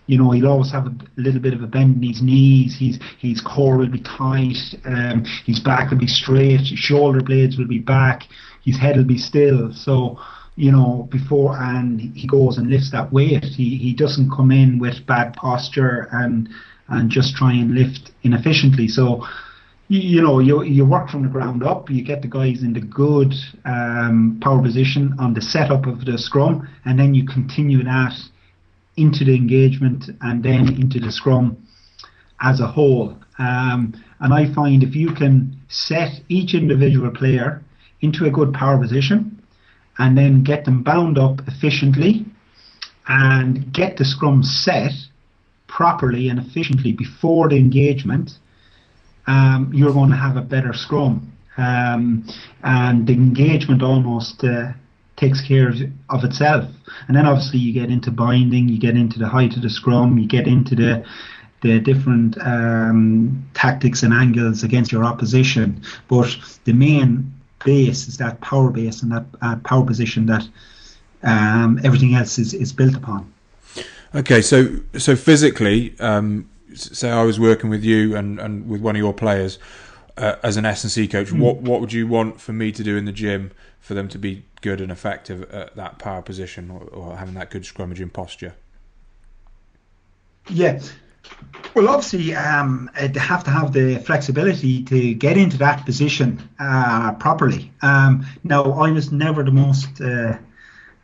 you 0.06 0.18
know, 0.18 0.30
he'll 0.30 0.48
always 0.48 0.70
have 0.70 0.86
a 0.86 0.94
little 1.16 1.40
bit 1.40 1.52
of 1.52 1.62
a 1.62 1.66
bend 1.66 1.96
in 1.96 2.08
his 2.08 2.22
knees. 2.22 2.78
His 2.78 2.98
his 3.18 3.40
core 3.40 3.76
will 3.76 3.88
be 3.88 4.00
tight. 4.00 4.56
Um, 4.84 5.24
his 5.44 5.58
back 5.60 5.90
will 5.90 5.98
be 5.98 6.06
straight. 6.06 6.60
His 6.60 6.78
shoulder 6.78 7.22
blades 7.22 7.58
will 7.58 7.66
be 7.66 7.80
back. 7.80 8.22
His 8.64 8.78
head 8.78 8.96
will 8.96 9.04
be 9.04 9.18
still. 9.18 9.72
So, 9.72 10.18
you 10.56 10.72
know, 10.72 11.06
before 11.10 11.56
and 11.58 12.00
he 12.00 12.26
goes 12.26 12.56
and 12.56 12.68
lifts 12.68 12.90
that 12.90 13.12
weight, 13.12 13.44
he 13.44 13.76
he 13.76 13.92
doesn't 13.92 14.30
come 14.30 14.50
in 14.50 14.78
with 14.78 15.06
bad 15.06 15.34
posture 15.34 16.08
and 16.10 16.48
and 16.88 17.10
just 17.10 17.36
try 17.36 17.52
and 17.52 17.74
lift 17.74 18.12
inefficiently. 18.22 18.88
So, 18.88 19.26
you, 19.88 20.22
know, 20.22 20.40
you 20.40 20.62
you 20.62 20.86
work 20.86 21.10
from 21.10 21.22
the 21.22 21.28
ground 21.28 21.62
up. 21.62 21.90
You 21.90 22.02
get 22.02 22.22
the 22.22 22.28
guys 22.28 22.62
in 22.62 22.72
the 22.72 22.80
good 22.80 23.34
um, 23.66 24.40
power 24.42 24.62
position 24.62 25.14
on 25.18 25.34
the 25.34 25.42
setup 25.42 25.86
of 25.86 26.04
the 26.06 26.16
scrum, 26.16 26.68
and 26.86 26.98
then 26.98 27.14
you 27.14 27.26
continue 27.26 27.84
that 27.84 28.14
into 28.96 29.24
the 29.24 29.36
engagement 29.36 30.08
and 30.22 30.42
then 30.42 30.80
into 30.80 30.98
the 30.98 31.12
scrum 31.12 31.56
as 32.40 32.60
a 32.60 32.66
whole. 32.66 33.14
Um, 33.38 33.94
and 34.20 34.32
I 34.32 34.52
find 34.54 34.82
if 34.82 34.96
you 34.96 35.12
can 35.12 35.60
set 35.68 36.20
each 36.30 36.54
individual 36.54 37.10
player 37.10 37.62
into 38.00 38.24
a 38.24 38.30
good 38.30 38.54
power 38.54 38.78
position 38.78 39.25
and 39.98 40.16
then 40.16 40.42
get 40.42 40.64
them 40.64 40.82
bound 40.82 41.18
up 41.18 41.40
efficiently 41.48 42.24
and 43.08 43.72
get 43.72 43.96
the 43.96 44.04
scrum 44.04 44.42
set 44.42 44.92
properly 45.66 46.28
and 46.28 46.38
efficiently 46.38 46.92
before 46.92 47.48
the 47.48 47.56
engagement, 47.56 48.38
um, 49.26 49.70
you're 49.74 49.92
going 49.92 50.10
to 50.10 50.16
have 50.16 50.36
a 50.36 50.42
better 50.42 50.72
scrum. 50.72 51.32
Um, 51.56 52.26
and 52.62 53.06
the 53.06 53.14
engagement 53.14 53.82
almost 53.82 54.44
uh, 54.44 54.72
takes 55.16 55.40
care 55.40 55.72
of 56.10 56.24
itself. 56.24 56.70
And 57.08 57.16
then 57.16 57.26
obviously 57.26 57.58
you 57.58 57.72
get 57.72 57.90
into 57.90 58.10
binding, 58.10 58.68
you 58.68 58.78
get 58.78 58.96
into 58.96 59.18
the 59.18 59.28
height 59.28 59.56
of 59.56 59.62
the 59.62 59.70
scrum, 59.70 60.18
you 60.18 60.28
get 60.28 60.46
into 60.46 60.74
the 60.74 61.04
the 61.62 61.80
different 61.80 62.36
um, 62.42 63.48
tactics 63.54 64.02
and 64.02 64.12
angles 64.12 64.62
against 64.62 64.92
your 64.92 65.02
opposition. 65.04 65.82
But 66.06 66.36
the 66.64 66.74
main 66.74 67.32
base 67.66 68.08
is 68.08 68.16
that 68.16 68.40
power 68.40 68.70
base 68.70 69.02
and 69.02 69.10
that 69.12 69.24
uh, 69.42 69.56
power 69.64 69.84
position 69.84 70.26
that 70.26 70.48
um, 71.22 71.80
everything 71.84 72.14
else 72.14 72.38
is, 72.38 72.54
is 72.54 72.72
built 72.72 72.94
upon. 72.94 73.32
Okay, 74.14 74.40
so 74.40 74.78
so 74.96 75.16
physically, 75.16 75.94
um, 76.00 76.48
say 76.74 77.10
I 77.10 77.24
was 77.24 77.38
working 77.38 77.68
with 77.68 77.84
you 77.84 78.16
and, 78.16 78.38
and 78.38 78.68
with 78.68 78.80
one 78.80 78.96
of 78.96 79.00
your 79.00 79.12
players 79.12 79.58
uh, 80.16 80.36
as 80.42 80.56
an 80.56 80.64
S 80.64 80.84
and 80.84 80.90
C 80.90 81.08
coach. 81.08 81.28
Mm. 81.28 81.40
What 81.40 81.56
what 81.56 81.80
would 81.80 81.92
you 81.92 82.06
want 82.06 82.40
for 82.40 82.52
me 82.52 82.72
to 82.72 82.82
do 82.82 82.96
in 82.96 83.04
the 83.04 83.12
gym 83.12 83.50
for 83.80 83.94
them 83.94 84.08
to 84.08 84.18
be 84.18 84.44
good 84.62 84.80
and 84.80 84.90
effective 84.90 85.42
at 85.52 85.76
that 85.76 85.98
power 85.98 86.22
position 86.22 86.70
or, 86.70 86.82
or 86.84 87.16
having 87.16 87.34
that 87.34 87.50
good 87.50 87.64
scrummaging 87.64 88.12
posture? 88.12 88.54
Yeah. 90.48 90.80
Well, 91.74 91.88
obviously, 91.88 92.34
um, 92.34 92.90
uh, 92.98 93.08
they 93.08 93.20
have 93.20 93.44
to 93.44 93.50
have 93.50 93.72
the 93.72 93.98
flexibility 93.98 94.82
to 94.84 95.12
get 95.12 95.36
into 95.36 95.58
that 95.58 95.84
position 95.84 96.48
uh, 96.58 97.12
properly. 97.14 97.70
Um, 97.82 98.26
now, 98.44 98.64
I 98.72 98.90
was 98.90 99.12
never 99.12 99.42
the 99.42 99.50
most 99.50 100.00
uh, 100.00 100.38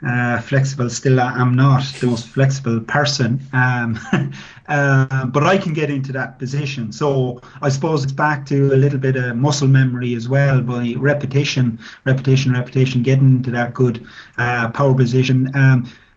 uh, 0.07 0.41
flexible. 0.41 0.89
Still, 0.89 1.21
I'm 1.21 1.55
not 1.55 1.85
the 2.01 2.07
most 2.07 2.27
flexible 2.27 2.81
person, 2.81 3.41
um, 3.53 3.99
uh, 4.69 5.27
but 5.27 5.43
I 5.45 5.59
can 5.59 5.75
get 5.75 5.91
into 5.91 6.13
that 6.13 6.39
position. 6.39 6.91
So 6.91 7.41
I 7.61 7.69
suppose 7.69 8.03
it's 8.03 8.13
back 8.13 8.47
to 8.47 8.73
a 8.73 8.77
little 8.77 8.99
bit 8.99 9.17
of 9.17 9.37
muscle 9.37 9.69
memory 9.69 10.15
as 10.15 10.29
well 10.29 10.61
by 10.61 10.95
repetition, 10.97 11.79
repetition, 12.05 12.53
repetition, 12.53 13.03
getting 13.03 13.29
into 13.29 13.51
that 13.51 13.75
good 13.75 14.07
uh, 14.39 14.71
power 14.71 14.95
position. 14.95 15.51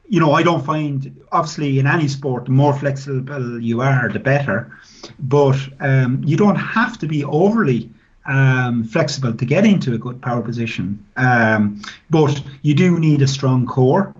You 0.07 0.19
know, 0.19 0.33
I 0.33 0.43
don't 0.43 0.63
find 0.63 1.25
obviously 1.31 1.79
in 1.79 1.87
any 1.87 2.07
sport 2.07 2.45
the 2.45 2.51
more 2.51 2.73
flexible 2.73 3.61
you 3.61 3.81
are, 3.81 4.09
the 4.09 4.19
better. 4.19 4.71
But 5.19 5.57
um, 5.79 6.23
you 6.23 6.37
don't 6.37 6.55
have 6.55 6.97
to 6.99 7.07
be 7.07 7.23
overly 7.23 7.89
um, 8.25 8.83
flexible 8.83 9.33
to 9.33 9.45
get 9.45 9.65
into 9.65 9.93
a 9.93 9.97
good 9.97 10.21
power 10.21 10.41
position. 10.41 11.05
Um, 11.17 11.81
but 12.09 12.41
you 12.61 12.73
do 12.73 12.99
need 12.99 13.21
a 13.21 13.27
strong 13.27 13.65
core. 13.65 14.13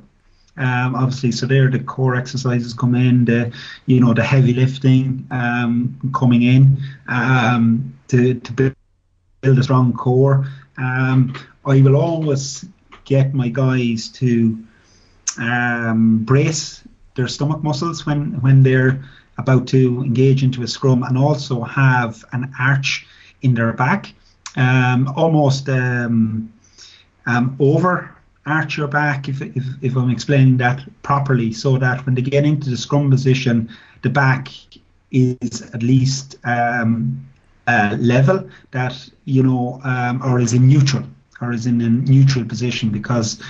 Um, 0.57 0.95
obviously, 0.95 1.31
so 1.33 1.45
there 1.45 1.69
the 1.69 1.79
core 1.79 2.15
exercises 2.15 2.73
come 2.73 2.95
in, 2.95 3.25
the 3.25 3.53
you 3.87 3.99
know 3.99 4.13
the 4.13 4.23
heavy 4.23 4.53
lifting 4.53 5.27
um, 5.29 5.99
coming 6.13 6.43
in 6.43 6.77
um, 7.09 7.93
to 8.07 8.35
to 8.35 8.53
build 8.53 9.59
a 9.59 9.63
strong 9.63 9.93
core. 9.93 10.47
I 11.65 11.81
will 11.81 11.95
always 11.95 12.65
get 13.05 13.33
my 13.33 13.49
guys 13.49 14.09
to 14.09 14.57
um, 15.37 16.23
brace 16.23 16.81
their 17.15 17.27
stomach 17.27 17.63
muscles 17.63 18.05
when 18.05 18.41
when 18.41 18.63
they're 18.63 19.03
about 19.37 19.67
to 19.67 20.01
engage 20.01 20.43
into 20.43 20.63
a 20.63 20.67
scrum, 20.67 21.03
and 21.03 21.17
also 21.17 21.61
have 21.63 22.23
an 22.31 22.53
arch 22.59 23.05
in 23.41 23.53
their 23.53 23.73
back, 23.73 24.13
um, 24.55 25.07
almost 25.15 25.67
um, 25.69 26.51
um, 27.25 27.55
over 27.59 28.15
arch 28.45 28.77
your 28.77 28.87
back. 28.87 29.27
If, 29.27 29.41
if 29.41 29.65
if 29.81 29.95
I'm 29.95 30.09
explaining 30.09 30.57
that 30.57 30.83
properly, 31.03 31.51
so 31.51 31.77
that 31.77 32.05
when 32.05 32.15
they 32.15 32.21
get 32.21 32.45
into 32.45 32.69
the 32.69 32.77
scrum 32.77 33.09
position, 33.09 33.69
the 34.03 34.09
back 34.09 34.49
is 35.11 35.61
at 35.73 35.83
least 35.83 36.37
um, 36.43 37.25
uh, 37.67 37.95
level 37.99 38.49
that 38.71 39.09
you 39.25 39.43
know, 39.43 39.81
um, 39.83 40.21
or 40.23 40.39
is 40.39 40.53
in 40.53 40.67
neutral, 40.67 41.03
or 41.41 41.51
is 41.51 41.65
in 41.65 41.81
a 41.81 41.89
neutral 41.89 42.45
position 42.45 42.89
because 42.89 43.41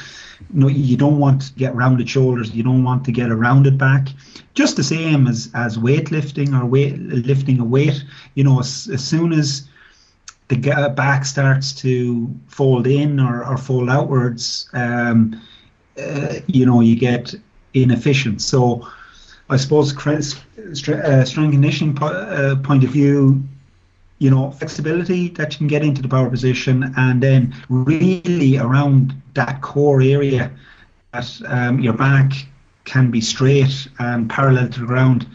you 0.54 0.60
know, 0.60 0.68
you 0.68 0.98
don't 0.98 1.20
want 1.20 1.42
to 1.42 1.54
get 1.54 1.76
rounded 1.76 2.10
shoulders, 2.10 2.52
you 2.52 2.64
don't 2.64 2.84
want 2.84 3.06
to 3.06 3.12
get 3.12 3.30
a 3.30 3.36
rounded 3.36 3.78
back. 3.78 4.10
Just 4.54 4.76
the 4.76 4.84
same 4.84 5.28
as 5.28 5.50
as 5.54 5.78
weightlifting 5.78 6.60
or 6.60 6.66
weight 6.66 6.98
lifting 7.00 7.60
a 7.60 7.66
weight. 7.66 8.04
You 8.36 8.44
know, 8.44 8.60
as, 8.60 8.90
as 8.94 9.04
soon 9.04 9.34
as 9.34 9.68
the 10.48 10.94
back 10.96 11.26
starts 11.26 11.74
to 11.74 12.34
fold 12.48 12.88
in 12.88 13.20
or, 13.20 13.44
or 13.46 13.58
fold 13.58 13.90
outwards, 13.90 14.70
um, 14.74 15.42
uh, 16.00 16.36
you 16.48 16.66
know, 16.66 16.82
you 16.82 16.96
get 16.96 17.34
inefficient. 17.74 18.42
So, 18.42 18.88
I 19.50 19.58
suppose, 19.58 19.96
uh, 20.08 20.22
strength 20.24 21.34
conditioning 21.34 21.98
uh, 22.02 22.56
point 22.64 22.84
of 22.84 22.92
view, 22.92 23.44
you 24.26 24.32
know, 24.32 24.50
flexibility 24.50 25.30
that 25.38 25.54
you 25.54 25.58
can 25.60 25.68
get 25.68 25.84
into 25.84 26.02
the 26.02 26.08
power 26.08 26.30
position, 26.32 26.92
and 26.98 27.22
then 27.22 27.54
really 27.70 28.58
around 28.58 29.14
that 29.36 29.62
core 29.62 30.02
area 30.02 30.52
that 31.14 31.30
um, 31.48 31.80
your 31.80 31.94
back 31.94 32.32
can 32.86 33.12
be 33.12 33.22
straight 33.22 33.88
and 34.00 34.28
parallel 34.28 34.68
to 34.68 34.80
the 34.80 34.86
ground 34.88 35.28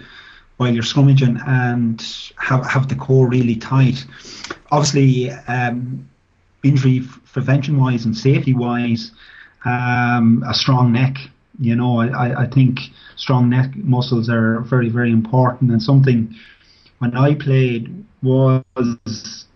while 0.56 0.74
you're 0.74 0.82
scrummaging 0.82 1.40
and 1.46 2.04
have, 2.36 2.66
have 2.66 2.88
the 2.88 2.96
core 2.96 3.28
really 3.28 3.54
tight. 3.54 4.04
Obviously, 4.72 5.30
um, 5.46 6.08
injury 6.64 7.00
prevention 7.32 7.78
wise 7.78 8.04
and 8.06 8.16
safety 8.16 8.54
wise, 8.54 9.12
um, 9.64 10.42
a 10.48 10.52
strong 10.52 10.90
neck. 10.90 11.16
You 11.60 11.76
know, 11.76 12.00
I, 12.00 12.42
I 12.42 12.46
think 12.48 12.80
strong 13.14 13.48
neck 13.50 13.70
muscles 13.76 14.28
are 14.28 14.62
very, 14.62 14.88
very 14.88 15.12
important 15.12 15.70
and 15.70 15.80
something 15.80 16.34
when 17.00 17.16
I 17.16 17.34
played 17.34 18.04
was 18.22 19.46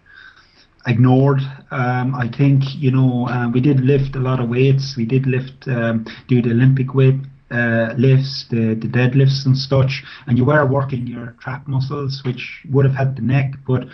ignored. 0.87 1.41
Um, 1.71 2.15
I 2.15 2.29
think 2.37 2.63
you 2.75 2.91
know 2.91 3.29
um, 3.29 3.53
we 3.53 3.61
did 3.61 3.81
lift 3.81 4.17
a 4.17 4.21
lot 4.21 4.41
of 4.41 4.49
weights. 4.49 4.95
We 4.97 5.05
did 5.05 5.27
lift 5.27 5.69
um, 5.69 6.07
do 6.29 6.43
the 6.43 6.51
Olympic 6.51 6.95
weight 6.95 7.21
uh, 7.51 7.95
lifts, 7.97 8.47
the 8.51 8.75
the 8.75 8.89
deadlifts 8.89 9.47
and 9.47 9.57
such, 9.57 10.03
and 10.27 10.37
you 10.39 10.45
were 10.45 10.67
working 10.67 11.07
your 11.07 11.37
trap 11.41 11.69
muscles, 11.69 12.23
which 12.25 12.63
would 12.71 12.85
have 12.87 12.95
helped 12.95 13.17
the 13.17 13.23
neck. 13.23 13.53
But 13.67 13.85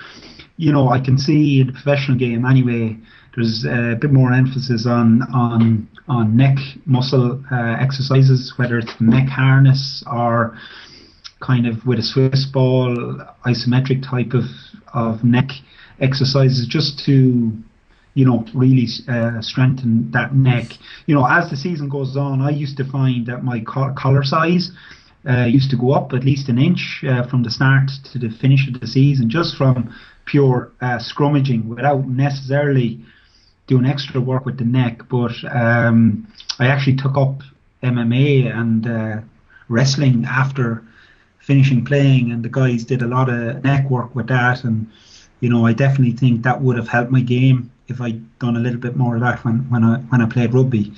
you 0.56 0.72
know 0.72 0.88
I 0.88 1.00
can 1.00 1.18
see 1.18 1.60
in 1.60 1.66
the 1.68 1.72
professional 1.72 2.18
game 2.18 2.44
anyway. 2.44 2.96
There's 3.34 3.64
a 3.64 3.96
bit 4.00 4.12
more 4.12 4.32
emphasis 4.32 4.86
on 4.86 5.22
on 5.34 5.88
on 6.08 6.36
neck 6.36 6.56
muscle 6.86 7.42
uh, 7.52 7.76
exercises, 7.80 8.54
whether 8.56 8.78
it's 8.78 8.92
neck 9.00 9.28
harness 9.28 10.02
or 10.10 10.56
kind 11.40 11.66
of 11.66 11.84
with 11.86 11.98
a 11.98 12.02
Swiss 12.02 12.44
ball 12.46 12.94
isometric 13.46 14.08
type 14.08 14.32
of, 14.34 14.44
of 14.94 15.24
neck 15.24 15.50
exercises 16.00 16.66
just 16.66 17.04
to 17.06 17.52
you 18.14 18.24
know 18.24 18.44
really 18.54 18.86
uh, 19.08 19.40
strengthen 19.40 20.10
that 20.12 20.34
neck. 20.34 20.72
You 21.06 21.14
know 21.14 21.26
as 21.26 21.50
the 21.50 21.56
season 21.56 21.88
goes 21.88 22.16
on 22.16 22.40
i 22.40 22.50
used 22.50 22.76
to 22.78 22.84
find 22.84 23.26
that 23.26 23.44
my 23.44 23.60
collar 23.60 24.22
size 24.22 24.70
uh, 25.28 25.44
used 25.44 25.70
to 25.70 25.76
go 25.76 25.92
up 25.92 26.12
at 26.12 26.24
least 26.24 26.48
an 26.48 26.58
inch 26.58 27.04
uh, 27.06 27.26
from 27.28 27.42
the 27.42 27.50
start 27.50 27.90
to 28.12 28.18
the 28.18 28.30
finish 28.30 28.66
of 28.68 28.80
the 28.80 28.86
season 28.86 29.28
just 29.28 29.56
from 29.56 29.94
pure 30.24 30.70
uh, 30.80 30.98
scrummaging 30.98 31.64
without 31.66 32.08
necessarily 32.08 33.00
doing 33.66 33.86
extra 33.86 34.20
work 34.20 34.44
with 34.44 34.58
the 34.58 34.64
neck. 34.64 35.02
But 35.08 35.32
um, 35.50 36.26
i 36.58 36.66
actually 36.66 36.96
took 36.96 37.16
up 37.16 37.40
mma 37.82 38.54
and 38.54 38.86
uh, 38.86 39.20
wrestling 39.68 40.24
after 40.26 40.82
finishing 41.50 41.84
playing, 41.84 42.30
and 42.30 42.44
the 42.44 42.48
guys 42.48 42.84
did 42.84 43.02
a 43.02 43.08
lot 43.08 43.28
of 43.28 43.64
neck 43.64 43.90
work 43.90 44.14
with 44.14 44.28
that. 44.28 44.62
And 44.62 44.88
you 45.40 45.48
know, 45.48 45.66
I 45.66 45.72
definitely 45.72 46.12
think 46.12 46.42
that 46.44 46.60
would 46.60 46.76
have 46.76 46.86
helped 46.86 47.10
my 47.10 47.22
game 47.22 47.72
if 47.88 48.00
I'd 48.00 48.22
done 48.38 48.56
a 48.56 48.60
little 48.60 48.78
bit 48.78 48.94
more 48.96 49.16
of 49.16 49.20
that 49.22 49.44
when, 49.44 49.68
when 49.68 49.82
I 49.82 49.96
when 50.10 50.20
I 50.20 50.26
played 50.26 50.54
rugby, 50.54 50.92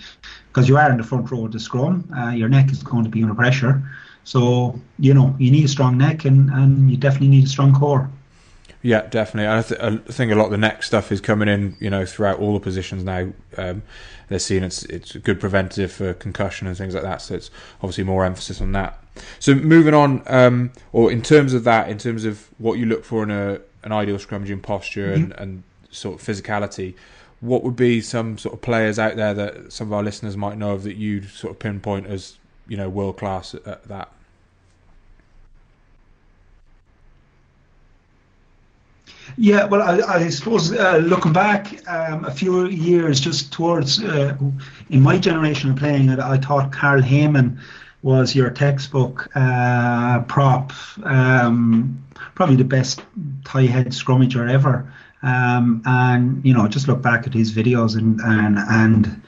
because 0.49 0.69
you 0.69 0.77
are 0.77 0.91
in 0.91 0.99
the 0.99 1.05
front 1.05 1.31
row 1.31 1.47
of 1.47 1.53
the 1.53 1.61
scrum, 1.61 2.07
uh, 2.15 2.33
your 2.41 2.51
neck 2.51 2.71
is 2.71 2.83
going 2.83 3.05
to 3.05 3.11
be 3.11 3.23
under 3.23 3.35
pressure. 3.35 3.83
So 4.25 4.79
you 4.99 5.15
know, 5.15 5.35
you 5.39 5.51
need 5.51 5.65
a 5.65 5.69
strong 5.69 5.97
neck, 5.97 6.27
and 6.27 6.51
and 6.51 6.91
you 6.91 6.99
definitely 6.99 7.29
need 7.29 7.45
a 7.45 7.49
strong 7.49 7.73
core. 7.73 8.11
Yeah, 8.83 9.07
definitely. 9.07 9.49
I, 9.49 9.63
th- 9.63 9.81
I, 9.81 10.13
think 10.13 10.33
a 10.33 10.35
lot 10.35 10.47
of 10.47 10.51
the 10.51 10.59
neck 10.59 10.83
stuff 10.83 11.13
is 11.13 11.21
coming 11.21 11.49
in, 11.49 11.77
you 11.79 11.89
know, 11.89 12.05
throughout 12.05 12.41
all 12.41 12.53
the 12.53 12.61
positions 12.61 13.05
now. 13.05 13.33
Um, 13.57 13.83
they're 14.29 14.41
seeing 14.41 14.65
it's 14.65 14.83
it's 14.85 15.15
a 15.15 15.21
good 15.21 15.39
preventative 15.41 15.93
for 15.93 16.13
concussion 16.15 16.67
and 16.67 16.77
things 16.77 16.95
like 16.95 17.05
that. 17.05 17.23
So 17.23 17.37
it's 17.37 17.51
obviously 17.77 18.05
more 18.05 18.25
emphasis 18.25 18.61
on 18.61 18.73
that. 18.73 19.02
So 19.39 19.55
moving 19.55 19.95
on, 19.95 20.23
um, 20.27 20.73
or 20.93 21.13
in 21.13 21.23
terms 21.23 21.55
of 21.55 21.65
that, 21.65 21.89
in 21.89 21.99
terms 21.99 22.25
of 22.25 22.49
what 22.59 22.79
you 22.79 22.87
look 22.87 23.05
for 23.05 23.23
in 23.23 23.31
a 23.31 23.61
an 23.85 23.93
ideal 23.93 24.17
scrummaging 24.17 24.63
posture 24.63 25.09
mm-hmm. 25.09 25.33
and, 25.33 25.33
and 25.33 25.63
sort 25.91 26.21
of 26.21 26.27
physicality, 26.27 26.95
what 27.41 27.65
would 27.65 27.77
be 27.77 28.01
some 28.01 28.39
sort 28.39 28.55
of 28.55 28.61
players 28.61 28.99
out 28.99 29.17
there 29.17 29.35
that 29.35 29.73
some 29.73 29.89
of 29.89 29.93
our 29.93 30.03
listeners 30.03 30.37
might 30.37 30.57
know 30.57 30.73
of 30.73 30.85
that 30.85 30.97
you'd 30.97 31.29
sort 31.29 31.51
of 31.51 31.59
pinpoint 31.59 32.07
as 32.07 32.39
you 32.69 32.77
know 32.77 32.89
world 32.89 33.19
class 33.19 33.55
at 33.55 33.83
that? 33.89 34.11
Yeah, 39.37 39.65
well, 39.65 39.83
I, 39.83 40.17
I 40.17 40.29
suppose 40.29 40.73
uh, 40.73 40.99
looking 40.99 41.33
back 41.33 41.89
um, 41.89 42.25
a 42.25 42.31
few 42.31 42.67
years 42.67 43.19
just 43.19 43.53
towards 43.53 44.03
uh, 44.03 44.37
in 44.91 45.01
my 45.01 45.19
generation 45.19 45.71
of 45.71 45.77
playing, 45.77 46.11
I, 46.11 46.33
I 46.33 46.37
thought 46.39 46.73
Carl 46.73 47.03
Hayman 47.03 47.59
was 48.03 48.35
your 48.35 48.51
textbook 48.51 49.29
uh, 49.35 50.21
prop, 50.23 50.73
um, 51.05 52.05
probably 52.35 52.57
the 52.57 52.65
best 52.65 53.03
tight 53.45 53.71
head 53.71 53.89
scrummager 53.89 54.51
ever. 54.51 54.93
Um, 55.23 55.83
and 55.87 56.45
you 56.45 56.53
know, 56.53 56.67
just 56.67 56.89
look 56.89 57.01
back 57.01 57.27
at 57.27 57.35
his 57.35 57.53
videos 57.53 57.97
and 57.97 58.21
and 58.21 58.59
and 58.59 59.23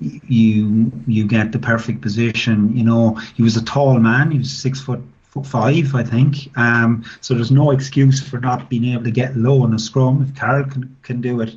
you 0.00 0.92
you 1.06 1.26
get 1.26 1.52
the 1.52 1.58
perfect 1.58 2.00
position. 2.00 2.76
You 2.76 2.84
know, 2.84 3.14
he 3.34 3.42
was 3.42 3.56
a 3.56 3.64
tall 3.64 3.98
man. 4.00 4.32
He 4.32 4.38
was 4.38 4.50
six 4.50 4.80
foot 4.80 5.00
five, 5.44 5.94
I 5.94 6.02
think. 6.02 6.50
Um, 6.56 7.04
so 7.20 7.34
there's 7.34 7.50
no 7.50 7.70
excuse 7.70 8.20
for 8.20 8.38
not 8.38 8.68
being 8.68 8.86
able 8.86 9.04
to 9.04 9.10
get 9.10 9.36
low 9.36 9.64
in 9.64 9.74
a 9.74 9.78
scrum. 9.78 10.22
If 10.22 10.38
Carl 10.38 10.64
can, 10.64 10.96
can 11.02 11.20
do 11.20 11.40
it, 11.40 11.54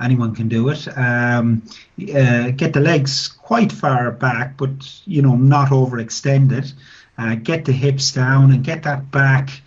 anyone 0.00 0.34
can 0.34 0.48
do 0.48 0.68
it. 0.68 0.86
Um, 0.96 1.62
uh, 2.14 2.50
get 2.50 2.72
the 2.72 2.80
legs 2.80 3.28
quite 3.28 3.72
far 3.72 4.10
back, 4.10 4.56
but 4.56 4.70
you 5.06 5.22
know 5.22 5.36
not 5.36 5.68
overextended. 5.70 6.72
Uh, 7.18 7.34
get 7.36 7.64
the 7.64 7.72
hips 7.72 8.12
down 8.12 8.52
and 8.52 8.62
get 8.62 8.82
that 8.82 9.10
back 9.10 9.62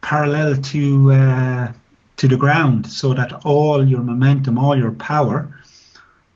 parallel 0.00 0.56
to 0.56 1.12
uh, 1.12 1.72
to 2.16 2.28
the 2.28 2.36
ground, 2.36 2.86
so 2.86 3.14
that 3.14 3.44
all 3.44 3.86
your 3.86 4.00
momentum, 4.00 4.58
all 4.58 4.76
your 4.76 4.92
power, 4.92 5.56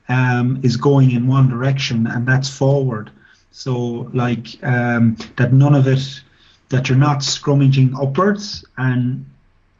um, 0.09 0.59
is 0.63 0.77
going 0.77 1.11
in 1.11 1.27
one 1.27 1.49
direction, 1.49 2.07
and 2.07 2.27
that's 2.27 2.49
forward. 2.49 3.11
So 3.51 4.09
like 4.13 4.47
um, 4.63 5.17
that, 5.37 5.53
none 5.53 5.75
of 5.75 5.87
it 5.87 6.21
that 6.69 6.89
you're 6.89 6.97
not 6.97 7.19
scrummaging 7.19 7.95
upwards 8.01 8.65
and 8.77 9.25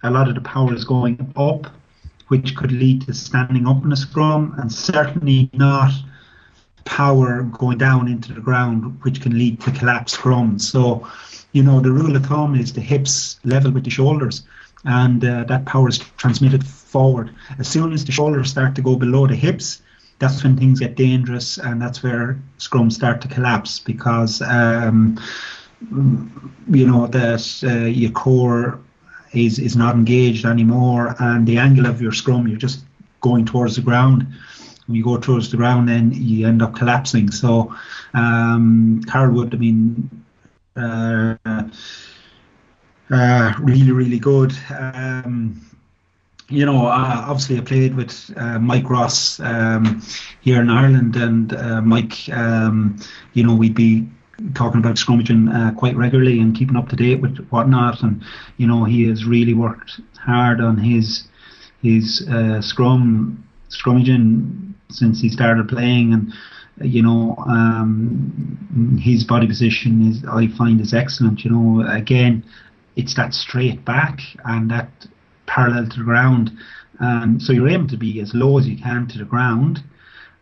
a 0.04 0.12
lot 0.12 0.30
of 0.30 0.36
the 0.36 0.42
power 0.42 0.74
is 0.74 0.86
going 0.86 1.34
up, 1.36 1.68
which 2.27 2.55
could 2.55 2.72
lead 2.72 3.01
to 3.03 3.13
standing 3.13 3.67
up 3.67 3.84
in 3.84 3.91
a 3.91 3.96
scrum, 3.96 4.55
and 4.58 4.72
certainly 4.72 5.50
not 5.53 5.91
power 6.86 7.44
going 7.44 7.77
down 7.77 8.08
into 8.08 8.34
the 8.34 8.41
ground, 8.41 8.98
which 9.01 9.22
can 9.22 9.38
lead 9.38 9.60
to 9.62 9.72
collapsed 9.72 10.15
scrums. 10.15 10.62
So, 10.62 11.08
you 11.51 11.63
know, 11.63 11.79
the 11.79 11.91
rule 11.91 12.15
of 12.15 12.25
thumb 12.25 12.55
is 12.55 12.74
the 12.74 12.82
hips 12.82 13.39
level 13.44 13.72
with 13.72 13.84
the 13.84 13.89
shoulders, 13.89 14.44
and 14.86 15.24
uh, 15.25 15.44
that 15.46 15.65
power 15.65 15.89
is 15.89 15.98
transmitted 16.17 16.65
forward. 16.65 17.34
As 17.60 17.67
soon 17.67 17.91
as 17.94 18.05
the 18.05 18.12
shoulders 18.12 18.51
start 18.51 18.75
to 18.75 18.82
go 18.82 18.96
below 18.96 19.27
the 19.27 19.36
hips, 19.36 19.82
that's 20.20 20.44
when 20.44 20.55
things 20.55 20.79
get 20.79 20.96
dangerous, 20.96 21.58
and 21.58 21.82
that's 21.82 22.01
where 22.01 22.39
scrums 22.58 22.94
start 22.94 23.20
to 23.22 23.27
collapse 23.27 23.79
because, 23.79 24.41
um, 24.44 25.20
you 26.70 26.88
know, 26.88 27.08
that 27.08 27.63
uh, 27.63 27.86
your 27.86 28.12
core 28.12 28.79
is 29.36 29.60
is 29.60 29.75
not 29.75 29.96
engaged 29.96 30.46
anymore, 30.46 31.15
and 31.20 31.48
the 31.48 31.58
angle 31.58 31.86
of 31.86 32.01
your 32.01 32.12
scrum, 32.12 32.48
you're 32.48 32.58
just 32.58 32.84
going 33.22 33.46
towards 33.46 33.75
the 33.75 33.82
ground. 33.82 34.27
When 34.88 34.96
you 34.96 35.04
go 35.04 35.18
towards 35.18 35.50
the 35.50 35.58
ground, 35.58 35.89
then 35.89 36.12
you 36.13 36.48
end 36.48 36.62
up 36.62 36.75
collapsing. 36.75 37.32
So, 37.32 37.75
um, 38.13 39.01
Carl 39.08 39.32
Wood, 39.32 39.54
I 39.54 39.58
mean, 39.58 40.10
uh, 40.75 41.36
uh, 43.10 43.54
really, 43.60 43.92
really 43.92 44.20
good. 44.20 44.54
Um, 44.70 45.62
you 46.50 46.65
know, 46.65 46.86
uh, 46.86 47.25
obviously 47.27 47.58
I 47.58 47.62
played 47.62 47.96
with 47.96 48.32
uh, 48.38 48.60
Mike 48.60 48.89
Ross 48.89 49.39
um, 49.39 50.04
here 50.42 50.62
in 50.62 50.70
Ireland, 50.70 51.15
and 51.15 51.54
uh, 51.54 51.82
Mike, 51.82 52.30
um, 52.32 53.00
you 53.34 53.44
know, 53.44 53.56
we'd 53.56 53.74
be 53.74 54.08
talking 54.54 54.80
about 54.80 54.96
scrummaging 54.96 55.54
uh, 55.54 55.74
quite 55.77 55.96
regularly 55.96 56.39
and 56.39 56.56
keeping 56.56 56.75
up 56.75 56.89
to 56.89 56.96
date 56.96 57.22
with 57.22 57.48
whatnot. 57.50 58.01
And 58.01 58.24
you 58.58 58.68
know, 58.68 58.84
he 58.84 59.08
has 59.10 59.25
really 59.25 59.54
worked 59.54 60.00
hard 60.20 60.62
on 60.62 60.77
his 60.77 61.27
his 61.82 62.27
uh, 62.30 62.62
scrum 62.62 63.44
scrummaging 63.70 64.74
since 64.89 65.22
he 65.22 65.30
started 65.30 65.68
playing, 65.68 66.13
and 66.13 66.34
you 66.82 67.01
know, 67.01 67.36
um, 67.48 69.00
his 69.01 69.24
body 69.24 69.48
position 69.48 70.10
is 70.10 70.24
I 70.25 70.48
find 70.58 70.82
is 70.82 70.94
excellent. 70.94 71.44
You 71.44 71.51
know, 71.51 71.88
again, 71.89 72.44
it's 72.96 73.15
that 73.15 73.34
straight 73.34 73.84
back 73.86 74.20
and 74.46 74.70
that 74.72 74.89
parallel 75.46 75.88
to 75.89 75.98
the 76.00 76.04
ground. 76.04 76.51
Um, 77.00 77.39
so 77.39 77.51
you're 77.51 77.68
aiming 77.68 77.89
to 77.89 77.98
be 77.98 78.22
as 78.22 78.34
low 78.34 78.58
as 78.58 78.68
you 78.68 78.77
can 78.77 79.08
to 79.08 79.18
the 79.18 79.25
ground, 79.25 79.84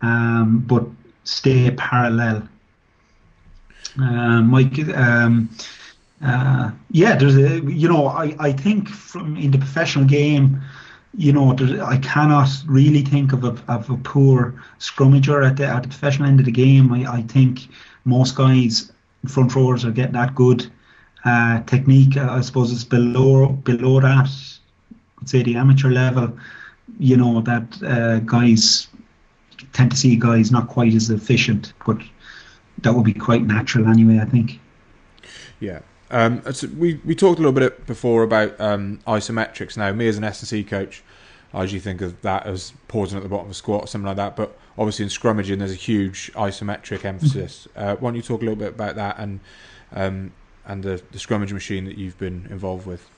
um, 0.02 0.64
but 0.68 0.86
stay 1.24 1.72
parallel 1.72 2.48
um, 4.00 4.48
Mike, 4.50 4.80
um, 4.96 5.50
uh, 6.24 6.72
yeah, 6.92 7.16
there's 7.16 7.36
a, 7.36 7.60
you 7.60 7.88
know, 7.88 8.08
I, 8.08 8.36
I 8.40 8.52
think 8.52 8.90
from 8.90 9.38
in 9.38 9.52
the 9.52 9.58
professional 9.58 10.06
game, 10.06 10.62
you 11.16 11.32
know, 11.32 11.56
I 11.84 11.98
cannot 11.98 12.50
really 12.66 13.04
think 13.04 13.34
of 13.34 13.44
a, 13.44 13.56
of 13.68 13.90
a 13.90 13.98
poor 13.98 14.56
scrummager 14.80 15.48
at 15.48 15.58
the, 15.58 15.68
at 15.68 15.84
the 15.84 15.90
professional 15.90 16.28
end 16.28 16.40
of 16.40 16.46
the 16.46 16.52
game. 16.52 16.92
I, 16.92 17.18
I 17.18 17.22
think 17.22 17.68
most 18.06 18.36
guys, 18.36 18.92
front 19.28 19.54
rowers, 19.56 19.86
are 19.86 19.92
getting 19.92 20.14
that 20.14 20.34
good 20.34 20.72
uh, 21.24 21.62
technique. 21.64 22.18
I 22.18 22.42
suppose 22.42 22.72
it's 22.72 22.84
below 22.84 23.48
below 23.48 24.00
that, 24.00 24.30
I'd 25.22 25.30
say 25.30 25.44
the 25.44 25.56
amateur 25.56 25.90
level. 25.90 26.38
You 27.00 27.18
know 27.18 27.42
that 27.42 27.84
uh, 27.84 28.20
guys 28.20 28.88
tend 29.72 29.92
to 29.92 29.98
see 29.98 30.16
guys 30.16 30.52
not 30.52 30.68
quite 30.68 30.94
as 30.94 31.10
efficient, 31.10 31.74
but 31.86 31.98
that 32.84 32.94
would 32.94 33.06
be 33.06 33.14
quite 33.14 33.44
natural 33.44 33.88
anyway. 33.88 34.20
I 34.20 34.26
think. 34.26 34.60
Yeah. 35.60 35.80
Um, 36.12 36.44
so 36.54 36.68
we 36.68 37.00
we 37.06 37.16
talked 37.16 37.40
a 37.40 37.42
little 37.42 37.60
bit 37.60 37.88
before 37.88 38.24
about 38.24 38.60
um, 38.62 39.00
isometrics. 39.08 39.78
Now, 39.78 39.92
me 39.92 40.08
as 40.08 40.18
an 40.18 40.24
S 40.24 40.42
and 40.42 40.48
C 40.48 40.64
coach, 40.64 41.04
I 41.54 41.62
usually 41.62 41.80
think 41.80 42.02
of 42.02 42.22
that 42.22 42.46
as 42.46 42.74
pausing 42.88 43.18
at 43.18 43.24
the 43.24 43.30
bottom 43.30 43.48
of 43.48 43.52
a 43.52 43.56
squat 43.56 43.84
or 43.84 43.88
something 43.88 44.08
like 44.08 44.18
that. 44.18 44.36
But 44.36 44.58
obviously 44.78 45.04
in 45.04 45.10
scrummaging, 45.10 45.60
there's 45.60 45.72
a 45.72 45.76
huge 45.76 46.32
isometric 46.34 47.04
emphasis. 47.06 47.68
Mm-hmm. 47.72 47.80
Uh, 47.80 47.96
why 47.96 48.10
don't 48.10 48.16
you 48.16 48.22
talk 48.22 48.42
a 48.42 48.46
little 48.46 48.60
bit 48.60 48.70
about 48.70 48.96
that 48.96 49.18
and 49.18 49.40
um, 49.94 50.32
and 50.66 50.84
the, 50.84 51.02
the 51.12 51.18
scrummage 51.18 51.52
machine 51.52 51.86
that 51.86 51.98
you've 51.98 52.18
been 52.18 52.48
involved 52.50 52.86
with? 52.86 53.10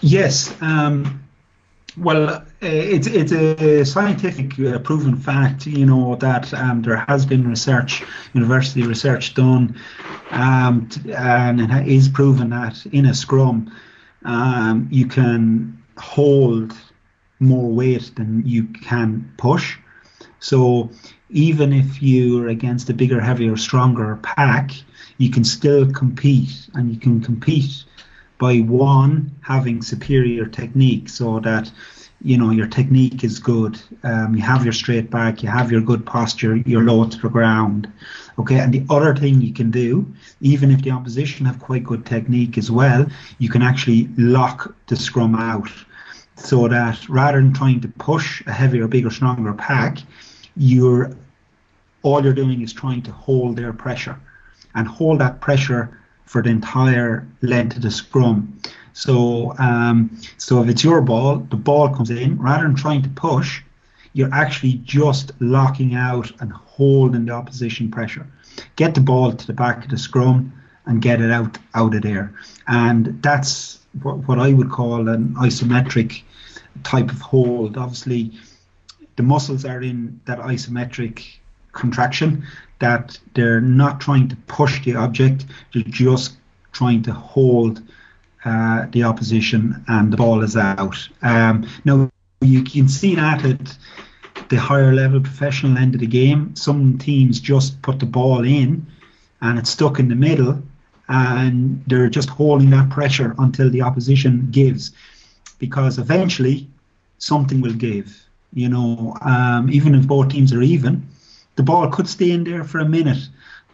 Yes. 0.00 0.54
Um, 0.60 1.27
well, 1.96 2.28
uh, 2.28 2.44
it's 2.60 3.06
it's 3.06 3.32
a 3.32 3.84
scientific 3.84 4.58
uh, 4.60 4.78
proven 4.78 5.16
fact, 5.16 5.66
you 5.66 5.86
know, 5.86 6.16
that 6.16 6.52
um, 6.54 6.82
there 6.82 7.04
has 7.08 7.24
been 7.24 7.48
research, 7.48 8.04
university 8.34 8.82
research 8.82 9.34
done, 9.34 9.74
um, 10.30 10.88
and 11.16 11.60
it 11.60 11.88
is 11.88 12.08
proven 12.08 12.50
that 12.50 12.84
in 12.86 13.06
a 13.06 13.14
scrum, 13.14 13.74
um, 14.24 14.88
you 14.90 15.06
can 15.06 15.82
hold 15.96 16.76
more 17.40 17.70
weight 17.70 18.12
than 18.16 18.42
you 18.46 18.64
can 18.64 19.32
push. 19.36 19.78
So 20.40 20.90
even 21.30 21.72
if 21.72 22.02
you're 22.02 22.48
against 22.48 22.90
a 22.90 22.94
bigger, 22.94 23.20
heavier, 23.20 23.56
stronger 23.56 24.16
pack, 24.22 24.70
you 25.18 25.30
can 25.30 25.44
still 25.44 25.90
compete, 25.92 26.68
and 26.74 26.92
you 26.92 26.98
can 26.98 27.20
compete 27.20 27.84
by 28.38 28.58
one 28.58 29.34
having 29.42 29.82
superior 29.82 30.46
technique 30.46 31.08
so 31.08 31.40
that 31.40 31.70
you 32.20 32.36
know 32.36 32.50
your 32.50 32.66
technique 32.66 33.22
is 33.22 33.38
good. 33.38 33.80
Um, 34.02 34.34
you 34.34 34.42
have 34.42 34.64
your 34.64 34.72
straight 34.72 35.10
back 35.10 35.42
you 35.42 35.48
have 35.48 35.70
your 35.70 35.80
good 35.80 36.04
posture 36.04 36.56
you're 36.56 36.82
low 36.82 37.08
to 37.08 37.18
the 37.18 37.28
ground. 37.28 37.92
Okay 38.38 38.58
and 38.58 38.72
the 38.72 38.84
other 38.90 39.14
thing 39.14 39.40
you 39.40 39.52
can 39.52 39.70
do 39.70 40.06
even 40.40 40.70
if 40.70 40.82
the 40.82 40.90
opposition 40.90 41.46
have 41.46 41.60
quite 41.60 41.84
good 41.84 42.06
technique 42.06 42.58
as 42.58 42.70
well 42.70 43.06
you 43.38 43.48
can 43.48 43.62
actually 43.62 44.08
lock 44.16 44.74
the 44.86 44.96
scrum 44.96 45.34
out 45.34 45.70
so 46.36 46.68
that 46.68 47.08
rather 47.08 47.40
than 47.40 47.52
trying 47.52 47.80
to 47.80 47.88
push 47.88 48.42
a 48.46 48.52
heavier 48.52 48.86
bigger 48.86 49.10
stronger 49.10 49.52
pack 49.52 49.98
you're 50.56 51.12
all 52.02 52.22
you're 52.22 52.32
doing 52.32 52.62
is 52.62 52.72
trying 52.72 53.02
to 53.02 53.12
hold 53.12 53.56
their 53.56 53.72
pressure. 53.72 54.18
And 54.74 54.86
hold 54.86 55.20
that 55.20 55.40
pressure 55.40 55.98
for 56.28 56.42
the 56.42 56.50
entire 56.50 57.26
length 57.40 57.76
of 57.76 57.82
the 57.82 57.90
scrum. 57.90 58.60
So, 58.92 59.54
um, 59.58 60.20
so 60.36 60.62
if 60.62 60.68
it's 60.68 60.84
your 60.84 61.00
ball, 61.00 61.38
the 61.38 61.56
ball 61.56 61.88
comes 61.88 62.10
in. 62.10 62.38
Rather 62.38 62.64
than 62.64 62.74
trying 62.74 63.02
to 63.02 63.08
push, 63.08 63.62
you're 64.12 64.32
actually 64.34 64.74
just 64.84 65.32
locking 65.40 65.94
out 65.94 66.30
and 66.40 66.52
holding 66.52 67.24
the 67.24 67.32
opposition 67.32 67.90
pressure. 67.90 68.26
Get 68.76 68.94
the 68.94 69.00
ball 69.00 69.32
to 69.32 69.46
the 69.46 69.54
back 69.54 69.84
of 69.84 69.90
the 69.90 69.96
scrum 69.96 70.52
and 70.84 71.00
get 71.00 71.20
it 71.20 71.30
out 71.30 71.56
out 71.74 71.94
of 71.94 72.02
there. 72.02 72.34
And 72.66 73.22
that's 73.22 73.80
what, 74.02 74.18
what 74.28 74.38
I 74.38 74.52
would 74.52 74.70
call 74.70 75.08
an 75.08 75.34
isometric 75.36 76.22
type 76.82 77.10
of 77.10 77.20
hold. 77.20 77.78
Obviously, 77.78 78.32
the 79.16 79.22
muscles 79.22 79.64
are 79.64 79.82
in 79.82 80.20
that 80.26 80.38
isometric 80.40 81.24
contraction 81.72 82.44
that 82.80 83.18
they're 83.34 83.60
not 83.60 84.00
trying 84.00 84.28
to 84.28 84.36
push 84.46 84.84
the 84.84 84.94
object, 84.94 85.46
they're 85.72 85.82
just 85.84 86.36
trying 86.72 87.02
to 87.02 87.12
hold 87.12 87.82
uh, 88.44 88.86
the 88.92 89.02
opposition 89.02 89.84
and 89.88 90.12
the 90.12 90.16
ball 90.16 90.42
is 90.42 90.56
out. 90.56 90.96
Um, 91.22 91.68
now, 91.84 92.08
you 92.40 92.62
can 92.62 92.88
see 92.88 93.14
that 93.16 93.44
at 93.44 93.76
the 94.48 94.56
higher 94.56 94.94
level 94.94 95.20
professional 95.20 95.76
end 95.76 95.94
of 95.94 96.00
the 96.00 96.06
game. 96.06 96.54
Some 96.54 96.98
teams 96.98 97.40
just 97.40 97.80
put 97.82 97.98
the 97.98 98.06
ball 98.06 98.44
in 98.44 98.86
and 99.40 99.58
it's 99.58 99.70
stuck 99.70 99.98
in 99.98 100.08
the 100.08 100.14
middle 100.14 100.62
and 101.08 101.82
they're 101.86 102.08
just 102.08 102.28
holding 102.28 102.70
that 102.70 102.90
pressure 102.90 103.34
until 103.38 103.70
the 103.70 103.82
opposition 103.82 104.48
gives 104.50 104.92
because 105.58 105.98
eventually 105.98 106.68
something 107.18 107.60
will 107.60 107.74
give. 107.74 108.24
You 108.52 108.68
know, 108.68 109.16
um, 109.22 109.68
even 109.70 109.94
if 109.94 110.06
both 110.06 110.30
teams 110.30 110.52
are 110.52 110.62
even, 110.62 111.06
the 111.58 111.64
ball 111.64 111.90
could 111.90 112.08
stay 112.08 112.30
in 112.30 112.44
there 112.44 112.62
for 112.62 112.78
a 112.78 112.88
minute, 112.88 113.28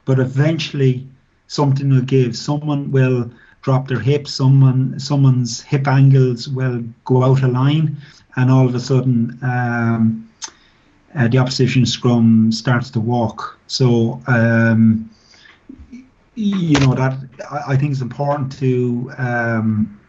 but 0.07 0.19
eventually 0.19 1.07
something 1.49 1.91
will 1.91 2.01
give. 2.01 2.35
Someone 2.35 2.91
will 2.91 3.31
drop 3.61 3.89
their 3.89 4.01
hips. 4.01 4.33
Someone 4.33 4.99
someone's 4.99 5.61
hip 5.61 5.87
angles 5.87 6.49
will 6.49 6.83
go 7.05 7.23
out 7.23 7.43
of 7.43 7.51
line, 7.51 7.99
and 8.37 8.51
all 8.51 8.67
of 8.67 8.75
a 8.75 8.81
sudden 8.81 9.39
um, 9.43 10.27
uh, 11.15 11.29
the 11.29 11.37
opposition 11.37 11.85
scrum 11.85 12.51
starts 12.51 12.89
to 12.93 13.01
walk. 13.01 13.59
So 13.67 14.19
um, 14.29 15.11
you 16.35 16.81
know 16.81 16.95
that 16.95 17.19
I, 17.51 17.75
I 17.75 17.77
think 17.77 17.93
it's 17.93 18.01
important 18.01 18.51
to. 18.61 19.13
Um, 19.19 20.01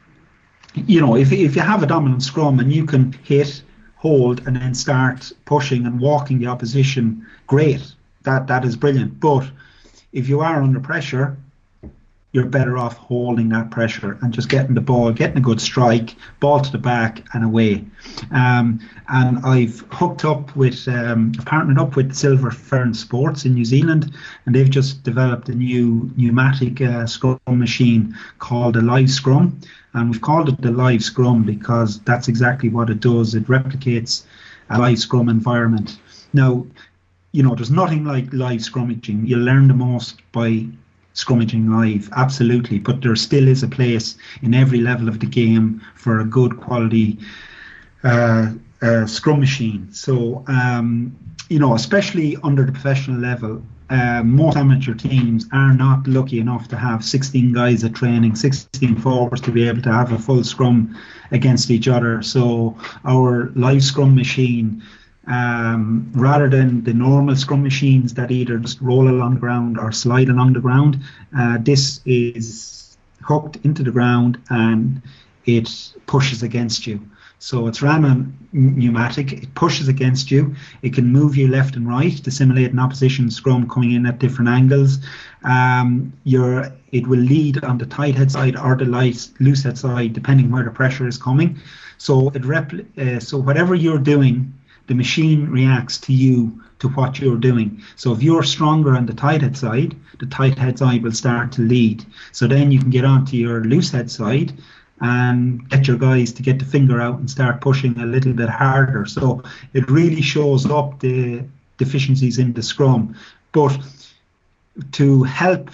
you 0.88 1.00
know, 1.00 1.16
if, 1.16 1.32
if 1.32 1.56
you 1.56 1.62
have 1.62 1.84
a 1.84 1.88
dominant 1.88 2.24
scrum 2.24 2.60
and 2.60 2.72
you 2.72 2.86
can 2.86 3.14
hit 3.24 3.64
hold 3.96 4.46
and 4.46 4.56
then 4.56 4.74
start 4.74 5.32
pushing 5.46 5.86
and 5.86 6.00
walking 6.00 6.40
the 6.40 6.48
opposition, 6.48 7.26
great. 7.48 7.94
That 8.24 8.48
that 8.48 8.66
is 8.66 8.76
brilliant. 8.76 9.20
But 9.20 9.50
if 10.12 10.28
you 10.30 10.42
are 10.42 10.62
under 10.62 10.80
pressure, 10.80 11.38
you're 12.36 12.46
better 12.46 12.78
off 12.78 12.98
holding 12.98 13.48
that 13.48 13.72
pressure 13.72 14.20
and 14.22 14.34
just 14.34 14.50
getting 14.50 14.76
the 14.76 14.82
ball, 14.82 15.10
getting 15.14 15.38
a 15.38 15.42
good 15.42 15.62
strike, 15.62 16.16
ball 16.42 16.60
to 16.60 16.70
the 16.70 16.78
back 16.78 17.24
and 17.34 17.46
away. 17.46 17.86
Um, 18.30 18.82
and 19.08 19.40
I've 19.46 19.86
hooked 19.90 20.26
up 20.26 20.54
with, 20.54 20.86
um, 20.90 21.32
partnered 21.46 21.80
up 21.80 21.96
with 21.96 22.14
Silver 22.14 22.52
Fern 22.52 22.94
Sports 22.94 23.46
in 23.46 23.54
New 23.54 23.64
Zealand, 23.64 24.14
and 24.46 24.54
they've 24.54 24.70
just 24.70 25.02
developed 25.04 25.48
a 25.48 25.56
new 25.56 26.12
pneumatic 26.18 26.82
uh, 26.82 27.06
scrum 27.06 27.40
machine 27.48 28.14
called 28.40 28.76
a 28.76 28.82
Live 28.82 29.10
Scrum. 29.10 29.58
And 29.94 30.12
we've 30.12 30.20
called 30.20 30.50
it 30.50 30.60
the 30.60 30.72
Live 30.72 31.06
Scrum 31.06 31.44
because 31.44 32.02
that's 32.02 32.28
exactly 32.28 32.68
what 32.68 32.90
it 32.90 33.00
does. 33.00 33.34
It 33.34 33.48
replicates 33.48 34.26
a 34.70 34.78
live 34.78 35.00
scrum 35.00 35.30
environment. 35.30 36.00
Now, 36.34 36.68
you 37.32 37.44
know, 37.44 37.56
there's 37.56 37.72
nothing 37.72 38.04
like 38.04 38.34
live 38.34 38.60
scrummaging. 38.60 39.26
You 39.26 39.38
learn 39.38 39.70
the 39.70 39.74
most 39.74 40.20
by 40.34 40.68
scrummaging 41.16 41.70
live, 41.70 42.10
absolutely. 42.16 42.80
But 42.80 43.02
there 43.02 43.16
still 43.16 43.48
is 43.48 43.64
a 43.64 43.68
place 43.68 44.16
in 44.42 44.54
every 44.54 44.82
level 44.82 45.08
of 45.08 45.20
the 45.20 45.26
game 45.26 45.82
for 45.96 46.20
a 46.20 46.26
good 46.26 46.58
quality 46.58 47.18
uh, 48.04 48.52
uh, 48.82 49.06
scrum 49.06 49.40
machine. 49.40 49.92
So, 49.92 50.44
um, 50.48 51.16
you 51.50 51.60
know, 51.60 51.74
especially 51.74 52.38
under 52.44 52.64
the 52.64 52.72
professional 52.72 53.20
level, 53.20 53.64
uh, 53.90 54.24
most 54.24 54.58
amateur 54.58 54.96
teams 54.96 55.46
are 55.52 55.74
not 55.74 56.08
lucky 56.08 56.40
enough 56.40 56.68
to 56.70 56.76
have 56.76 57.06
16 57.06 57.54
guys 57.54 57.84
at 57.84 57.94
training, 57.94 58.36
16 58.36 58.96
forwards 58.98 59.42
to 59.42 59.52
be 59.52 59.68
able 59.68 59.82
to 59.84 59.92
have 59.92 60.12
a 60.12 60.18
full 60.18 60.44
scrum 60.44 60.98
against 61.32 61.70
each 61.70 61.88
other. 61.88 62.22
So, 62.22 62.78
our 63.06 63.52
live 63.56 63.84
scrum 63.84 64.16
machine 64.16 64.84
um, 65.28 66.12
rather 66.14 66.50
than 66.50 66.84
the 66.84 66.94
normal 66.94 67.36
scrum 67.36 67.64
machines 67.64 68.14
that 68.14 68.32
either 68.32 68.58
just 68.58 68.80
roll 68.82 69.08
along 69.08 69.36
the 69.36 69.40
ground 69.40 69.80
or 69.80 69.92
slide 69.92 70.30
along 70.30 70.54
the 70.54 70.60
ground. 70.60 71.00
Uh, 71.38 71.58
this 71.62 72.02
is 72.06 72.98
hooked 73.22 73.58
into 73.64 73.84
the 73.84 73.92
ground 73.92 74.38
and 74.50 75.02
it 75.46 75.70
pushes 76.06 76.44
against 76.44 76.86
you. 76.86 77.00
So 77.40 77.68
it's 77.68 77.84
on 77.84 78.36
pneumatic. 78.54 79.34
It 79.34 79.54
pushes 79.56 79.88
against 79.88 80.32
you. 80.32 80.56
It 80.82 80.94
can 80.94 81.12
move 81.12 81.36
you 81.36 81.48
left 81.48 81.76
and 81.76 81.88
right 81.88 82.16
to 82.24 82.32
simulate 82.32 82.72
an 82.72 82.80
opposition 82.80 83.30
scrum 83.30 83.70
coming 83.70 83.92
in 83.92 84.06
at 84.06 84.20
different 84.20 84.50
angles. 84.50 85.00
Um, 85.44 86.14
it 86.24 87.06
will 87.08 87.20
lead 87.20 87.64
on 87.64 87.78
the 87.78 87.86
tight 87.86 88.16
head 88.16 88.32
side 88.32 88.56
or 88.56 88.76
the 88.76 88.86
light, 88.86 89.30
loose 89.40 89.64
head 89.64 89.78
side, 89.78 90.14
depending 90.14 90.50
where 90.50 90.64
the 90.64 90.72
pressure 90.72 91.08
is 91.08 91.18
coming. 91.18 91.60
So 91.98 92.30
it 92.30 92.44
repl- 92.44 92.86
uh, 92.98 93.20
so 93.20 93.38
whatever 93.38 93.76
you're 93.76 94.00
doing 94.00 94.54
the 94.88 94.96
machine 94.96 95.50
reacts 95.50 95.98
to 96.00 96.14
you 96.14 96.62
to 96.80 96.90
what 96.90 97.20
you're 97.20 97.38
doing. 97.38 97.82
So 97.96 98.14
if 98.14 98.22
you're 98.22 98.44
stronger 98.44 98.96
on 98.96 99.06
the 99.06 99.14
tight 99.14 99.42
head 99.42 99.58
side, 99.58 99.96
the 100.20 100.26
tight 100.26 100.58
head 100.58 100.78
side 100.78 101.04
will 101.04 101.12
start 101.12 101.52
to 101.54 101.62
lead. 101.62 102.06
So 102.32 102.48
then 102.48 102.72
you 102.72 102.80
can 102.80 102.90
get 102.90 103.06
onto 103.06 103.38
your 103.38 103.64
loose 103.64 103.92
head 103.92 104.12
side 104.12 104.54
and 105.02 105.68
get 105.70 105.88
your 105.88 105.98
guys 105.98 106.32
to 106.34 106.44
get 106.44 106.60
the 106.60 106.66
finger 106.66 107.02
out 107.02 107.20
and 107.20 107.30
start 107.30 107.62
pushing 107.62 108.00
a 108.00 108.06
little 108.06 108.34
bit 108.34 108.50
harder. 108.50 109.06
So 109.06 109.44
it 109.74 109.90
really 109.90 110.22
shows 110.22 110.66
up 110.70 111.00
the 111.00 111.44
deficiencies 111.78 112.40
in 112.40 112.54
the 112.54 112.64
scrum. 112.64 113.16
But 113.52 113.78
to 114.94 115.24
help 115.24 115.70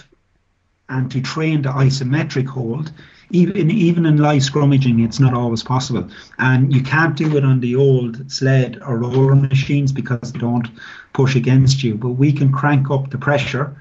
and 0.90 1.12
to 1.12 1.22
train 1.22 1.62
the 1.62 1.70
isometric 1.70 2.48
hold, 2.48 2.92
even 3.32 3.72
even 3.72 4.06
in 4.06 4.18
live 4.18 4.42
scrummaging, 4.42 5.04
it's 5.04 5.20
not 5.20 5.34
always 5.34 5.64
possible, 5.64 6.08
and 6.38 6.74
you 6.74 6.84
can't 6.84 7.16
do 7.16 7.38
it 7.38 7.44
on 7.44 7.60
the 7.60 7.76
old 7.76 8.32
sled 8.32 8.80
or 8.86 8.98
roller 8.98 9.36
machines 9.36 9.92
because 9.92 10.32
they 10.32 10.40
don't 10.40 10.68
push 11.14 11.36
against 11.36 11.84
you. 11.84 11.96
But 11.96 12.10
we 12.10 12.32
can 12.32 12.52
crank 12.52 12.92
up 12.92 13.10
the 13.10 13.18
pressure 13.18 13.76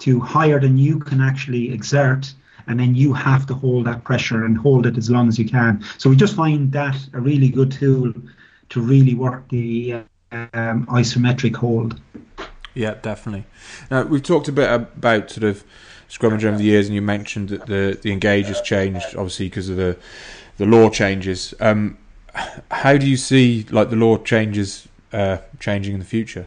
to 0.00 0.20
higher 0.20 0.58
than 0.58 0.78
you 0.78 0.98
can 0.98 1.20
actually 1.20 1.72
exert, 1.72 2.32
and 2.66 2.80
then 2.80 2.94
you 2.94 3.12
have 3.12 3.46
to 3.46 3.54
hold 3.54 3.86
that 3.86 4.04
pressure 4.04 4.44
and 4.44 4.56
hold 4.56 4.86
it 4.86 4.96
as 4.96 5.10
long 5.10 5.28
as 5.28 5.38
you 5.38 5.48
can. 5.48 5.84
So 5.98 6.10
we 6.10 6.16
just 6.16 6.34
find 6.34 6.72
that 6.72 6.96
a 7.12 7.20
really 7.20 7.48
good 7.48 7.72
tool 7.72 8.12
to 8.70 8.80
really 8.80 9.14
work 9.14 9.48
the 9.48 10.02
um, 10.32 10.86
isometric 10.86 11.54
hold. 11.56 12.00
Yeah, 12.74 12.94
definitely. 12.94 13.44
Now 13.90 14.04
we've 14.04 14.22
talked 14.22 14.48
a 14.48 14.52
bit 14.52 14.70
about 14.72 15.30
sort 15.30 15.44
of 15.44 15.62
scrummage 16.12 16.44
over 16.44 16.58
the 16.58 16.64
years, 16.64 16.86
and 16.86 16.94
you 16.94 17.02
mentioned 17.02 17.48
that 17.48 17.66
the 17.66 17.98
the 18.02 18.12
engage 18.12 18.46
has 18.46 18.60
changed, 18.60 19.16
obviously 19.16 19.46
because 19.46 19.68
of 19.68 19.76
the 19.76 19.96
the 20.58 20.66
law 20.66 20.90
changes. 20.90 21.54
Um, 21.58 21.96
how 22.70 22.96
do 22.96 23.08
you 23.08 23.16
see 23.16 23.64
like 23.70 23.90
the 23.90 23.96
law 23.96 24.18
changes 24.18 24.88
uh, 25.12 25.38
changing 25.58 25.94
in 25.94 26.00
the 26.00 26.06
future? 26.06 26.46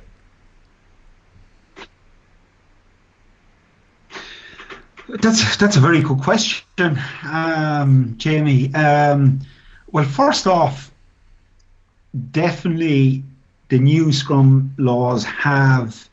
That's 5.07 5.57
that's 5.57 5.77
a 5.77 5.79
very 5.79 6.01
good 6.01 6.19
question, 6.19 6.99
um, 7.23 8.15
Jamie. 8.17 8.73
Um, 8.73 9.39
well, 9.91 10.03
first 10.03 10.47
off, 10.47 10.91
definitely 12.31 13.23
the 13.69 13.79
new 13.79 14.11
Scrum 14.11 14.73
laws 14.77 15.23
have 15.25 16.09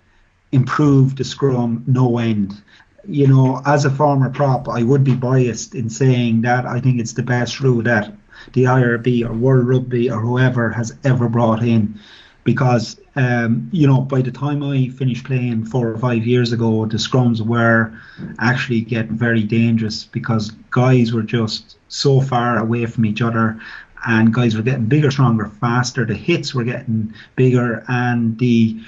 improved 0.52 1.18
the 1.18 1.24
Scrum 1.24 1.82
no 1.86 2.18
end 2.18 2.62
you 3.06 3.26
know, 3.26 3.62
as 3.66 3.84
a 3.84 3.90
former 3.90 4.30
prop, 4.30 4.68
I 4.68 4.82
would 4.82 5.04
be 5.04 5.14
biased 5.14 5.74
in 5.74 5.90
saying 5.90 6.42
that 6.42 6.66
I 6.66 6.80
think 6.80 7.00
it's 7.00 7.12
the 7.12 7.22
best 7.22 7.60
rule 7.60 7.82
that 7.82 8.12
the 8.52 8.64
IRB 8.64 9.28
or 9.28 9.32
World 9.32 9.68
Rugby 9.68 10.10
or 10.10 10.20
whoever 10.20 10.70
has 10.70 10.94
ever 11.04 11.28
brought 11.28 11.62
in. 11.62 11.98
Because, 12.44 13.00
um, 13.14 13.68
you 13.72 13.86
know, 13.86 14.00
by 14.00 14.20
the 14.20 14.32
time 14.32 14.64
I 14.64 14.88
finished 14.88 15.24
playing 15.24 15.64
four 15.64 15.88
or 15.88 15.98
five 15.98 16.26
years 16.26 16.52
ago, 16.52 16.86
the 16.86 16.96
scrums 16.96 17.40
were 17.40 17.92
actually 18.40 18.80
getting 18.80 19.16
very 19.16 19.44
dangerous 19.44 20.04
because 20.04 20.50
guys 20.72 21.12
were 21.12 21.22
just 21.22 21.76
so 21.86 22.20
far 22.20 22.58
away 22.58 22.86
from 22.86 23.06
each 23.06 23.22
other 23.22 23.60
and 24.06 24.34
guys 24.34 24.56
were 24.56 24.62
getting 24.62 24.86
bigger, 24.86 25.12
stronger, 25.12 25.46
faster. 25.46 26.04
The 26.04 26.14
hits 26.14 26.52
were 26.52 26.64
getting 26.64 27.14
bigger 27.36 27.84
and 27.86 28.36
the 28.38 28.80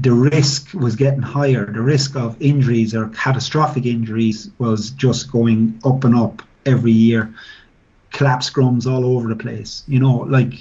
the 0.00 0.12
risk 0.12 0.74
was 0.74 0.96
getting 0.96 1.22
higher. 1.22 1.66
The 1.66 1.80
risk 1.80 2.16
of 2.16 2.40
injuries 2.40 2.94
or 2.94 3.08
catastrophic 3.10 3.86
injuries 3.86 4.50
was 4.58 4.90
just 4.90 5.30
going 5.30 5.80
up 5.84 6.04
and 6.04 6.16
up 6.16 6.42
every 6.66 6.92
year. 6.92 7.32
Collapse 8.10 8.50
scrums 8.50 8.90
all 8.90 9.04
over 9.04 9.28
the 9.28 9.36
place. 9.36 9.84
You 9.86 10.00
know, 10.00 10.16
like 10.16 10.54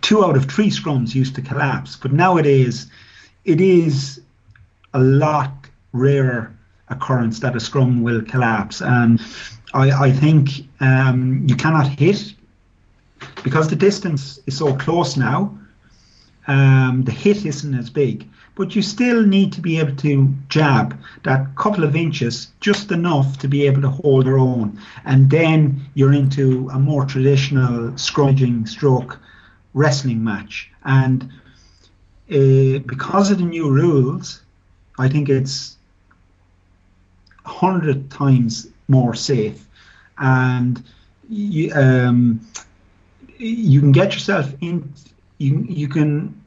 two 0.00 0.24
out 0.24 0.36
of 0.36 0.50
three 0.50 0.70
scrums 0.70 1.14
used 1.14 1.34
to 1.36 1.42
collapse, 1.42 1.96
but 1.96 2.12
nowadays 2.12 2.90
it 3.44 3.60
is 3.60 4.20
a 4.92 5.00
lot 5.00 5.68
rarer 5.92 6.54
occurrence 6.88 7.38
that 7.40 7.54
a 7.54 7.60
scrum 7.60 8.02
will 8.02 8.22
collapse. 8.22 8.80
And 8.80 9.20
I, 9.72 9.90
I 9.90 10.12
think 10.12 10.50
um, 10.80 11.44
you 11.46 11.54
cannot 11.54 11.86
hit 11.86 12.34
because 13.44 13.68
the 13.68 13.76
distance 13.76 14.40
is 14.46 14.56
so 14.56 14.74
close 14.76 15.16
now 15.16 15.56
um, 16.50 17.04
the 17.04 17.12
hit 17.12 17.46
isn't 17.46 17.74
as 17.74 17.90
big, 17.90 18.28
but 18.56 18.74
you 18.74 18.82
still 18.82 19.24
need 19.24 19.52
to 19.52 19.60
be 19.60 19.78
able 19.78 19.94
to 19.94 20.34
jab 20.48 20.98
that 21.22 21.54
couple 21.54 21.84
of 21.84 21.94
inches, 21.94 22.48
just 22.60 22.90
enough 22.90 23.38
to 23.38 23.46
be 23.48 23.68
able 23.68 23.80
to 23.82 23.88
hold 23.88 24.26
your 24.26 24.38
own, 24.38 24.76
and 25.04 25.30
then 25.30 25.80
you're 25.94 26.12
into 26.12 26.68
a 26.70 26.78
more 26.78 27.04
traditional 27.04 27.92
scrummaging 27.92 28.68
stroke 28.68 29.20
wrestling 29.74 30.24
match. 30.24 30.68
And 30.84 31.22
uh, 32.28 32.80
because 32.84 33.30
of 33.30 33.38
the 33.38 33.44
new 33.44 33.70
rules, 33.70 34.42
I 34.98 35.08
think 35.08 35.28
it's 35.28 35.76
a 37.46 37.48
hundred 37.48 38.10
times 38.10 38.66
more 38.88 39.14
safe, 39.14 39.68
and 40.18 40.82
you, 41.28 41.72
um, 41.74 42.40
you 43.38 43.78
can 43.78 43.92
get 43.92 44.14
yourself 44.14 44.52
in. 44.60 44.92
You, 45.38 45.64
you 45.68 45.88
can 45.88 46.39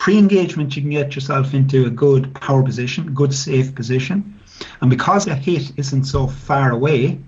Pre-engagement, 0.00 0.74
you 0.74 0.82
can 0.82 0.90
get 0.90 1.14
yourself 1.14 1.52
into 1.52 1.84
a 1.84 1.90
good 1.90 2.34
power 2.34 2.62
position, 2.62 3.12
good 3.12 3.34
safe 3.34 3.74
position, 3.74 4.40
and 4.80 4.88
because 4.88 5.26
the 5.26 5.34
hit 5.34 5.72
isn't 5.76 6.04
so 6.04 6.26
far 6.26 6.70
away, 6.70 7.18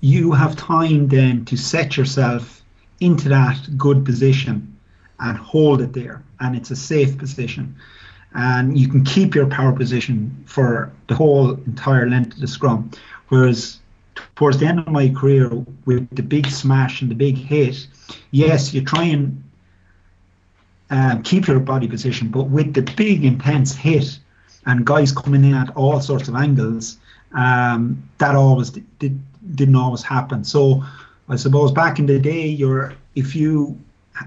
you 0.00 0.30
have 0.30 0.54
time 0.54 1.08
then 1.08 1.44
to 1.46 1.56
set 1.56 1.96
yourself 1.96 2.62
into 3.00 3.28
that 3.28 3.58
good 3.76 4.04
position 4.04 4.78
and 5.18 5.36
hold 5.36 5.82
it 5.82 5.92
there, 5.92 6.22
and 6.38 6.54
it's 6.54 6.70
a 6.70 6.76
safe 6.76 7.18
position, 7.18 7.74
and 8.34 8.78
you 8.78 8.86
can 8.86 9.04
keep 9.04 9.34
your 9.34 9.48
power 9.48 9.72
position 9.72 10.44
for 10.46 10.92
the 11.08 11.14
whole 11.16 11.54
entire 11.66 12.08
length 12.08 12.34
of 12.34 12.40
the 12.40 12.46
scrum. 12.46 12.88
Whereas 13.30 13.80
towards 14.36 14.58
the 14.58 14.66
end 14.66 14.78
of 14.78 14.86
my 14.86 15.08
career, 15.08 15.50
with 15.86 16.08
the 16.14 16.22
big 16.22 16.46
smash 16.46 17.02
and 17.02 17.10
the 17.10 17.16
big 17.16 17.36
hit, 17.36 17.84
yes, 18.30 18.72
you 18.72 18.84
try 18.84 19.02
and 19.02 19.42
um, 20.90 21.22
keep 21.22 21.46
your 21.46 21.60
body 21.60 21.88
position. 21.88 22.28
But 22.28 22.44
with 22.44 22.74
the 22.74 22.82
big 22.82 23.24
intense 23.24 23.74
hit 23.74 24.18
and 24.66 24.84
guys 24.84 25.12
coming 25.12 25.44
in 25.44 25.54
at 25.54 25.74
all 25.76 26.00
sorts 26.00 26.28
of 26.28 26.34
angles, 26.34 26.98
um, 27.32 28.02
that 28.18 28.34
always 28.34 28.70
did, 28.70 29.20
didn't 29.54 29.76
always 29.76 30.02
happen. 30.02 30.44
So 30.44 30.84
I 31.28 31.36
suppose 31.36 31.72
back 31.72 31.98
in 31.98 32.06
the 32.06 32.18
day, 32.18 32.46
you're 32.46 32.94
if 33.14 33.34
you 33.34 33.78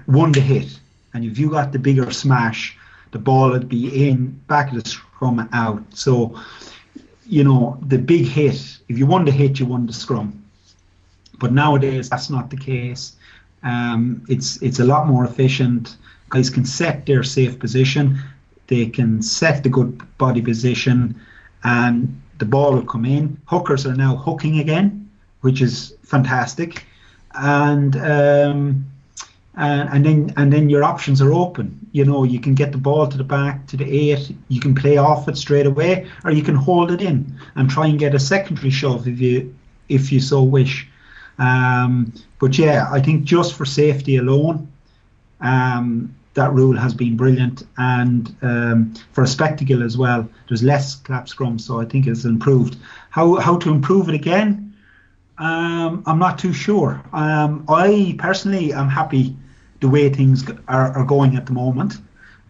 won 0.06 0.32
the 0.32 0.40
hit 0.40 0.78
and 1.14 1.24
if 1.24 1.38
you 1.38 1.50
got 1.50 1.72
the 1.72 1.78
bigger 1.78 2.10
smash, 2.10 2.76
the 3.10 3.18
ball 3.18 3.50
would 3.50 3.68
be 3.68 4.08
in 4.08 4.30
back 4.46 4.72
of 4.72 4.82
the 4.82 4.88
scrum 4.88 5.48
out. 5.52 5.82
So 5.94 6.40
you 7.26 7.44
know, 7.44 7.78
the 7.86 7.98
big 7.98 8.26
hit. 8.26 8.78
If 8.88 8.98
you 8.98 9.06
won 9.06 9.24
the 9.24 9.30
hit, 9.30 9.58
you 9.58 9.66
won 9.66 9.86
the 9.86 9.92
scrum. 9.92 10.44
But 11.38 11.52
nowadays, 11.52 12.10
that's 12.10 12.30
not 12.30 12.50
the 12.50 12.56
case. 12.56 13.16
Um, 13.62 14.24
it's 14.28 14.60
it's 14.62 14.80
a 14.80 14.84
lot 14.84 15.06
more 15.06 15.24
efficient. 15.24 15.96
Guys 16.32 16.48
can 16.48 16.64
set 16.64 17.04
their 17.04 17.22
safe 17.22 17.58
position. 17.58 18.18
They 18.66 18.86
can 18.86 19.20
set 19.20 19.62
the 19.62 19.68
good 19.68 20.00
body 20.16 20.40
position, 20.40 21.20
and 21.62 22.22
the 22.38 22.46
ball 22.46 22.72
will 22.72 22.86
come 22.86 23.04
in. 23.04 23.38
Hookers 23.44 23.84
are 23.84 23.94
now 23.94 24.16
hooking 24.16 24.58
again, 24.58 25.10
which 25.42 25.60
is 25.60 25.94
fantastic, 26.04 26.86
and 27.34 27.96
um, 27.96 28.86
and, 29.56 29.88
and 29.90 30.06
then 30.06 30.32
and 30.38 30.50
then 30.50 30.70
your 30.70 30.84
options 30.84 31.20
are 31.20 31.34
open. 31.34 31.78
You 31.92 32.06
know, 32.06 32.24
you 32.24 32.40
can 32.40 32.54
get 32.54 32.72
the 32.72 32.78
ball 32.78 33.06
to 33.06 33.18
the 33.18 33.24
back 33.24 33.66
to 33.66 33.76
the 33.76 33.84
eight. 33.84 34.34
You 34.48 34.58
can 34.58 34.74
play 34.74 34.96
off 34.96 35.28
it 35.28 35.36
straight 35.36 35.66
away, 35.66 36.08
or 36.24 36.30
you 36.30 36.42
can 36.42 36.54
hold 36.54 36.90
it 36.90 37.02
in 37.02 37.38
and 37.56 37.68
try 37.68 37.88
and 37.88 37.98
get 37.98 38.14
a 38.14 38.18
secondary 38.18 38.70
shove 38.70 39.06
if 39.06 39.20
you 39.20 39.54
if 39.90 40.10
you 40.10 40.18
so 40.18 40.42
wish. 40.42 40.88
Um, 41.38 42.14
but 42.38 42.56
yeah, 42.56 42.88
I 42.90 43.02
think 43.02 43.24
just 43.24 43.52
for 43.52 43.66
safety 43.66 44.16
alone, 44.16 44.72
um, 45.42 46.14
that 46.34 46.52
rule 46.52 46.76
has 46.76 46.94
been 46.94 47.16
brilliant, 47.16 47.64
and 47.76 48.34
um, 48.42 48.94
for 49.12 49.22
a 49.22 49.26
spectacle 49.26 49.82
as 49.82 49.98
well. 49.98 50.28
There's 50.48 50.62
less 50.62 50.96
clap 50.96 51.28
scrum, 51.28 51.58
so 51.58 51.80
I 51.80 51.84
think 51.84 52.06
it's 52.06 52.24
improved. 52.24 52.76
How 53.10 53.36
how 53.36 53.58
to 53.58 53.70
improve 53.70 54.08
it 54.08 54.14
again? 54.14 54.74
Um, 55.38 56.02
I'm 56.06 56.18
not 56.18 56.38
too 56.38 56.52
sure. 56.52 57.02
Um, 57.12 57.64
I 57.68 58.14
personally 58.18 58.72
am 58.72 58.88
happy 58.88 59.36
the 59.80 59.88
way 59.88 60.08
things 60.08 60.44
are, 60.68 60.92
are 60.92 61.04
going 61.04 61.36
at 61.36 61.46
the 61.46 61.52
moment. 61.52 61.94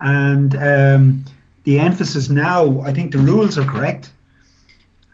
And 0.00 0.54
um, 0.56 1.24
the 1.64 1.78
emphasis 1.78 2.28
now, 2.28 2.80
I 2.82 2.92
think 2.92 3.12
the 3.12 3.18
rules 3.18 3.56
are 3.58 3.64
correct. 3.64 4.10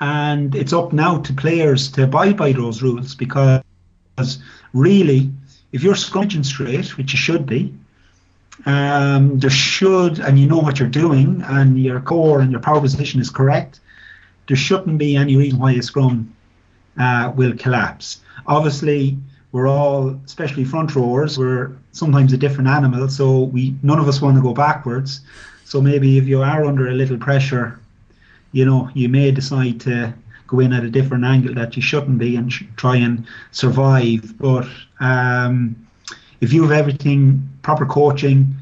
And 0.00 0.54
it's 0.54 0.72
up 0.72 0.92
now 0.92 1.18
to 1.18 1.32
players 1.32 1.90
to 1.92 2.04
abide 2.04 2.36
by 2.36 2.52
those 2.52 2.82
rules 2.82 3.14
because 3.14 3.62
really, 4.72 5.30
if 5.72 5.82
you're 5.82 5.94
scrummaging 5.94 6.44
straight, 6.44 6.96
which 6.96 7.12
you 7.12 7.18
should 7.18 7.46
be, 7.46 7.74
um, 8.66 9.38
there 9.38 9.50
should, 9.50 10.18
and 10.18 10.38
you 10.38 10.46
know 10.46 10.58
what 10.58 10.78
you're 10.78 10.88
doing, 10.88 11.42
and 11.46 11.82
your 11.82 12.00
core 12.00 12.40
and 12.40 12.50
your 12.50 12.60
power 12.60 12.80
position 12.80 13.20
is 13.20 13.30
correct, 13.30 13.80
there 14.46 14.56
shouldn't 14.56 14.98
be 14.98 15.16
any 15.16 15.36
reason 15.36 15.58
why 15.58 15.72
a 15.72 15.82
scrum 15.82 16.34
uh, 16.98 17.32
will 17.36 17.54
collapse. 17.56 18.20
Obviously, 18.46 19.18
we're 19.52 19.68
all, 19.68 20.18
especially 20.24 20.64
front 20.64 20.94
rowers, 20.94 21.38
we're 21.38 21.72
sometimes 21.92 22.32
a 22.32 22.36
different 22.36 22.68
animal, 22.68 23.08
so 23.08 23.42
we 23.42 23.74
none 23.82 23.98
of 23.98 24.08
us 24.08 24.20
want 24.20 24.36
to 24.36 24.42
go 24.42 24.52
backwards. 24.52 25.20
So 25.64 25.80
maybe 25.80 26.18
if 26.18 26.26
you 26.26 26.42
are 26.42 26.64
under 26.64 26.88
a 26.88 26.94
little 26.94 27.18
pressure, 27.18 27.78
you 28.52 28.64
know, 28.64 28.90
you 28.94 29.08
may 29.08 29.30
decide 29.30 29.80
to 29.80 30.14
go 30.46 30.60
in 30.60 30.72
at 30.72 30.82
a 30.82 30.90
different 30.90 31.24
angle 31.24 31.54
that 31.54 31.76
you 31.76 31.82
shouldn't 31.82 32.18
be 32.18 32.36
and 32.36 32.50
sh- 32.50 32.64
try 32.76 32.96
and 32.96 33.26
survive. 33.52 34.36
But 34.38 34.66
um, 34.98 35.86
if 36.40 36.52
you 36.52 36.62
have 36.62 36.72
everything, 36.72 37.48
proper 37.68 37.84
coaching, 37.84 38.56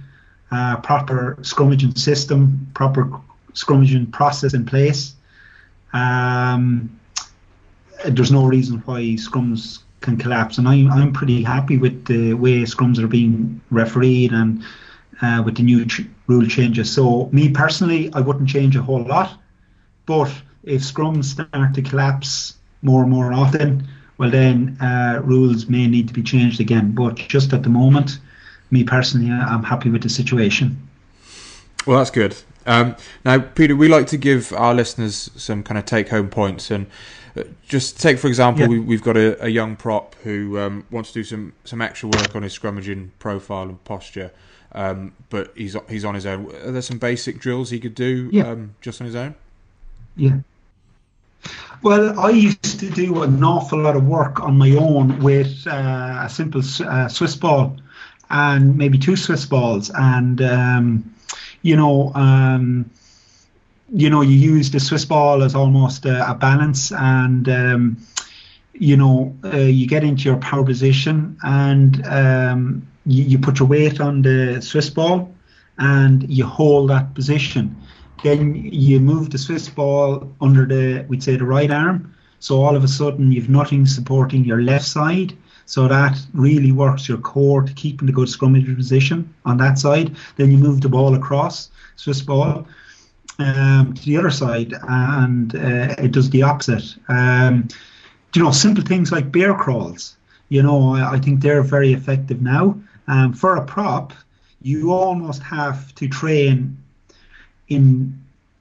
uh, 0.50 0.76
proper 0.78 1.36
scrummaging 1.42 1.96
system, 1.96 2.66
proper 2.74 3.08
scrummaging 3.52 4.10
process 4.10 4.52
in 4.52 4.66
place, 4.66 5.14
um, 5.92 6.90
there's 8.04 8.32
no 8.32 8.44
reason 8.46 8.82
why 8.84 9.00
scrums 9.26 9.78
can 10.00 10.16
collapse. 10.16 10.58
And 10.58 10.66
I'm 10.66 10.90
I'm 10.90 11.12
pretty 11.12 11.44
happy 11.44 11.76
with 11.78 12.04
the 12.06 12.34
way 12.34 12.64
scrums 12.64 12.98
are 12.98 13.06
being 13.06 13.60
refereed 13.70 14.32
and 14.32 14.64
uh, 15.22 15.40
with 15.44 15.56
the 15.56 15.62
new 15.62 15.86
ch- 15.86 16.08
rule 16.26 16.48
changes. 16.48 16.92
So 16.92 17.28
me 17.30 17.48
personally, 17.48 18.12
I 18.12 18.20
wouldn't 18.20 18.48
change 18.48 18.74
a 18.74 18.82
whole 18.82 19.04
lot, 19.04 19.38
but 20.06 20.30
if 20.64 20.82
scrums 20.82 21.26
start 21.26 21.74
to 21.74 21.82
collapse 21.82 22.54
more 22.82 23.02
and 23.02 23.12
more 23.12 23.32
often, 23.32 23.86
well 24.18 24.30
then 24.30 24.76
uh, 24.80 25.20
rules 25.22 25.68
may 25.68 25.86
need 25.86 26.08
to 26.08 26.14
be 26.14 26.24
changed 26.24 26.58
again. 26.60 26.90
But 26.90 27.14
just 27.14 27.52
at 27.52 27.62
the 27.62 27.70
moment, 27.70 28.18
me 28.70 28.84
personally, 28.84 29.30
I'm 29.30 29.62
happy 29.62 29.90
with 29.90 30.02
the 30.02 30.08
situation. 30.08 30.88
Well, 31.86 31.98
that's 31.98 32.10
good. 32.10 32.36
Um, 32.66 32.96
now, 33.24 33.38
Peter, 33.38 33.76
we 33.76 33.88
like 33.88 34.08
to 34.08 34.16
give 34.16 34.52
our 34.52 34.74
listeners 34.74 35.30
some 35.36 35.62
kind 35.62 35.78
of 35.78 35.84
take-home 35.84 36.28
points, 36.28 36.70
and 36.70 36.86
just 37.66 38.00
take 38.00 38.18
for 38.18 38.28
example, 38.28 38.62
yeah. 38.62 38.80
we, 38.80 38.94
have 38.94 39.04
got 39.04 39.16
a, 39.16 39.44
a, 39.44 39.48
young 39.48 39.76
prop 39.76 40.14
who 40.24 40.58
um, 40.58 40.84
wants 40.90 41.12
to 41.12 41.20
do 41.20 41.24
some 41.24 41.52
some 41.64 41.82
extra 41.82 42.08
work 42.08 42.34
on 42.34 42.42
his 42.42 42.58
scrummaging 42.58 43.10
profile 43.18 43.68
and 43.68 43.84
posture, 43.84 44.32
um, 44.72 45.12
but 45.30 45.52
he's 45.56 45.76
he's 45.88 46.04
on 46.04 46.14
his 46.14 46.26
own. 46.26 46.46
Are 46.64 46.72
there 46.72 46.82
some 46.82 46.98
basic 46.98 47.38
drills 47.38 47.70
he 47.70 47.78
could 47.78 47.94
do 47.94 48.30
yeah. 48.32 48.48
um, 48.48 48.74
just 48.80 49.00
on 49.00 49.06
his 49.06 49.14
own? 49.14 49.34
Yeah. 50.16 50.38
Well, 51.82 52.18
I 52.18 52.30
used 52.30 52.80
to 52.80 52.90
do 52.90 53.22
an 53.22 53.44
awful 53.44 53.80
lot 53.80 53.94
of 53.94 54.06
work 54.06 54.40
on 54.40 54.56
my 54.58 54.70
own 54.72 55.22
with 55.22 55.66
uh, 55.66 56.22
a 56.24 56.28
simple 56.28 56.62
uh, 56.80 57.06
Swiss 57.06 57.36
ball 57.36 57.76
and 58.30 58.76
maybe 58.76 58.98
two 58.98 59.16
Swiss 59.16 59.46
balls, 59.46 59.90
and 59.94 60.40
um, 60.42 61.14
you 61.62 61.76
know 61.76 62.12
um, 62.14 62.90
you 63.92 64.10
know, 64.10 64.20
you 64.20 64.36
use 64.36 64.70
the 64.70 64.80
Swiss 64.80 65.04
ball 65.04 65.42
as 65.42 65.54
almost 65.54 66.04
a, 66.06 66.30
a 66.30 66.34
balance, 66.34 66.92
and 66.92 67.48
um, 67.48 67.96
you 68.74 68.96
know, 68.96 69.34
uh, 69.44 69.58
you 69.58 69.86
get 69.86 70.04
into 70.04 70.24
your 70.24 70.38
power 70.38 70.64
position, 70.64 71.38
and 71.42 72.04
um, 72.06 72.86
you, 73.06 73.24
you, 73.24 73.38
put 73.38 73.58
your 73.58 73.68
weight 73.68 74.00
on 74.00 74.22
the 74.22 74.60
Swiss 74.60 74.90
ball, 74.90 75.32
and 75.78 76.28
you 76.28 76.44
hold 76.44 76.90
that 76.90 77.14
position. 77.14 77.76
Then 78.24 78.54
you 78.56 78.98
move 78.98 79.30
the 79.30 79.38
Swiss 79.38 79.68
ball 79.68 80.32
under 80.40 80.66
the, 80.66 81.04
we'd 81.08 81.22
say, 81.22 81.36
the 81.36 81.44
right 81.44 81.70
arm. 81.70 82.14
So 82.40 82.62
all 82.62 82.76
of 82.76 82.82
a 82.82 82.88
sudden, 82.88 83.30
you've 83.30 83.48
nothing 83.48 83.86
supporting 83.86 84.44
your 84.44 84.62
left 84.62 84.84
side. 84.84 85.36
So 85.66 85.88
that 85.88 86.16
really 86.32 86.72
works 86.72 87.08
your 87.08 87.18
core 87.18 87.62
to 87.62 87.72
keeping 87.74 88.06
the 88.06 88.12
good 88.12 88.28
scrummage 88.28 88.74
position 88.76 89.34
on 89.44 89.56
that 89.58 89.78
side. 89.78 90.16
Then 90.36 90.50
you 90.52 90.58
move 90.58 90.80
the 90.80 90.88
ball 90.88 91.14
across, 91.14 91.70
Swiss 91.96 92.22
ball 92.22 92.66
um, 93.38 93.94
to 93.94 94.02
the 94.04 94.16
other 94.16 94.30
side, 94.30 94.74
and 94.88 95.54
uh, 95.54 95.94
it 95.98 96.12
does 96.12 96.30
the 96.30 96.42
opposite. 96.42 96.94
Um, 97.08 97.68
you 98.34 98.42
know, 98.42 98.52
simple 98.52 98.84
things 98.84 99.10
like 99.10 99.32
bear 99.32 99.54
crawls. 99.54 100.16
You 100.50 100.62
know, 100.62 100.94
I, 100.94 101.14
I 101.14 101.18
think 101.18 101.40
they're 101.40 101.62
very 101.62 101.92
effective 101.92 102.40
now. 102.40 102.78
Um, 103.08 103.32
for 103.32 103.56
a 103.56 103.64
prop, 103.64 104.12
you 104.62 104.92
almost 104.92 105.42
have 105.42 105.94
to 105.96 106.08
train 106.08 106.76
in, 107.68 108.18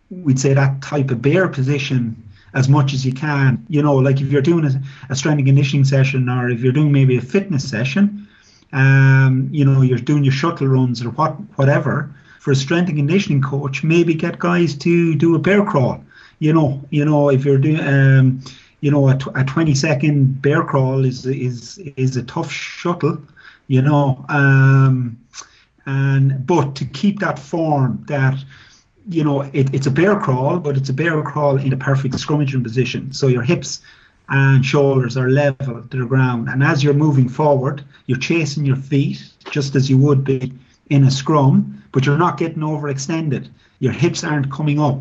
we'd 0.10 0.40
say, 0.40 0.54
that 0.54 0.82
type 0.82 1.12
of 1.12 1.22
bear 1.22 1.48
position 1.48 2.22
as 2.56 2.68
much 2.70 2.94
as 2.94 3.06
you 3.06 3.14
can. 3.14 3.64
You 3.70 3.84
know, 3.84 3.96
like 3.96 4.22
if 4.22 4.32
you're 4.32 4.42
doing 4.42 4.66
a, 4.66 4.82
a 5.10 5.16
strength 5.16 5.40
and 5.40 5.48
conditioning 5.48 5.86
session, 5.86 6.30
or 6.30 6.50
if 6.50 6.62
you're 6.62 6.74
doing 6.74 6.92
maybe 6.92 7.18
a 7.18 7.22
fitness 7.22 7.70
session, 7.70 8.28
um, 8.74 9.50
you 9.52 9.64
know, 9.64 9.82
you're 9.82 10.00
doing 10.00 10.24
your 10.24 10.34
shuttle 10.34 10.68
runs 10.68 11.04
or 11.04 11.10
what, 11.12 11.32
whatever 11.58 12.14
for 12.40 12.52
a 12.52 12.56
strength 12.56 12.90
and 12.90 12.98
conditioning 12.98 13.42
coach, 13.42 13.84
maybe 13.84 14.14
get 14.14 14.40
guys 14.40 14.76
to 14.76 15.16
do 15.16 15.36
a 15.36 15.40
bear 15.40 15.64
crawl. 15.64 16.04
You 16.40 16.54
know, 16.54 16.82
you 16.90 17.06
know, 17.06 17.30
if 17.30 17.46
you're 17.46 17.58
doing, 17.58 17.80
um, 17.82 18.42
you 18.82 18.92
know, 18.92 19.10
a, 19.10 19.18
a 19.36 19.44
20 19.44 19.74
second 19.74 20.42
bear 20.42 20.64
crawl 20.64 21.06
is 21.06 21.26
is 21.26 21.78
is 21.96 22.18
a 22.18 22.24
tough 22.24 22.52
shuttle. 22.52 23.22
You 23.68 23.82
know, 23.82 24.24
um, 24.30 25.18
and 25.86 26.46
but 26.46 26.76
to 26.76 26.86
keep 26.86 27.20
that 27.20 27.40
form 27.40 28.04
that 28.08 28.38
you 29.08 29.24
know 29.24 29.42
it, 29.42 29.74
it's 29.74 29.88
a 29.88 29.92
bear 29.92 30.20
crawl, 30.20 30.60
but 30.60 30.78
it's 30.78 30.90
a 30.90 30.94
bear 30.94 31.22
crawl 31.22 31.58
in 31.58 31.74
a 31.74 31.78
perfect 31.78 32.16
scrummaging 32.16 32.64
position. 32.64 33.12
So 33.14 33.28
your 33.28 33.44
hips 33.44 33.82
and 34.30 34.66
shoulders 34.66 35.18
are 35.18 35.30
level 35.30 35.84
to 35.84 35.98
the 35.98 36.06
ground, 36.06 36.50
and 36.50 36.64
as 36.64 36.84
you're 36.84 36.94
moving 36.94 37.30
forward, 37.30 37.84
you're 38.08 38.18
chasing 38.18 38.66
your 38.66 38.76
feet 38.78 39.24
just 39.52 39.76
as 39.76 39.90
you 39.90 39.98
would 39.98 40.24
be 40.24 40.52
in 40.90 41.04
a 41.04 41.12
scrum, 41.12 41.84
but 41.92 42.06
you're 42.06 42.18
not 42.18 42.38
getting 42.38 42.64
overextended. 42.64 43.50
Your 43.80 43.94
hips 43.94 44.24
aren't 44.24 44.52
coming 44.52 44.80
up. 44.80 45.00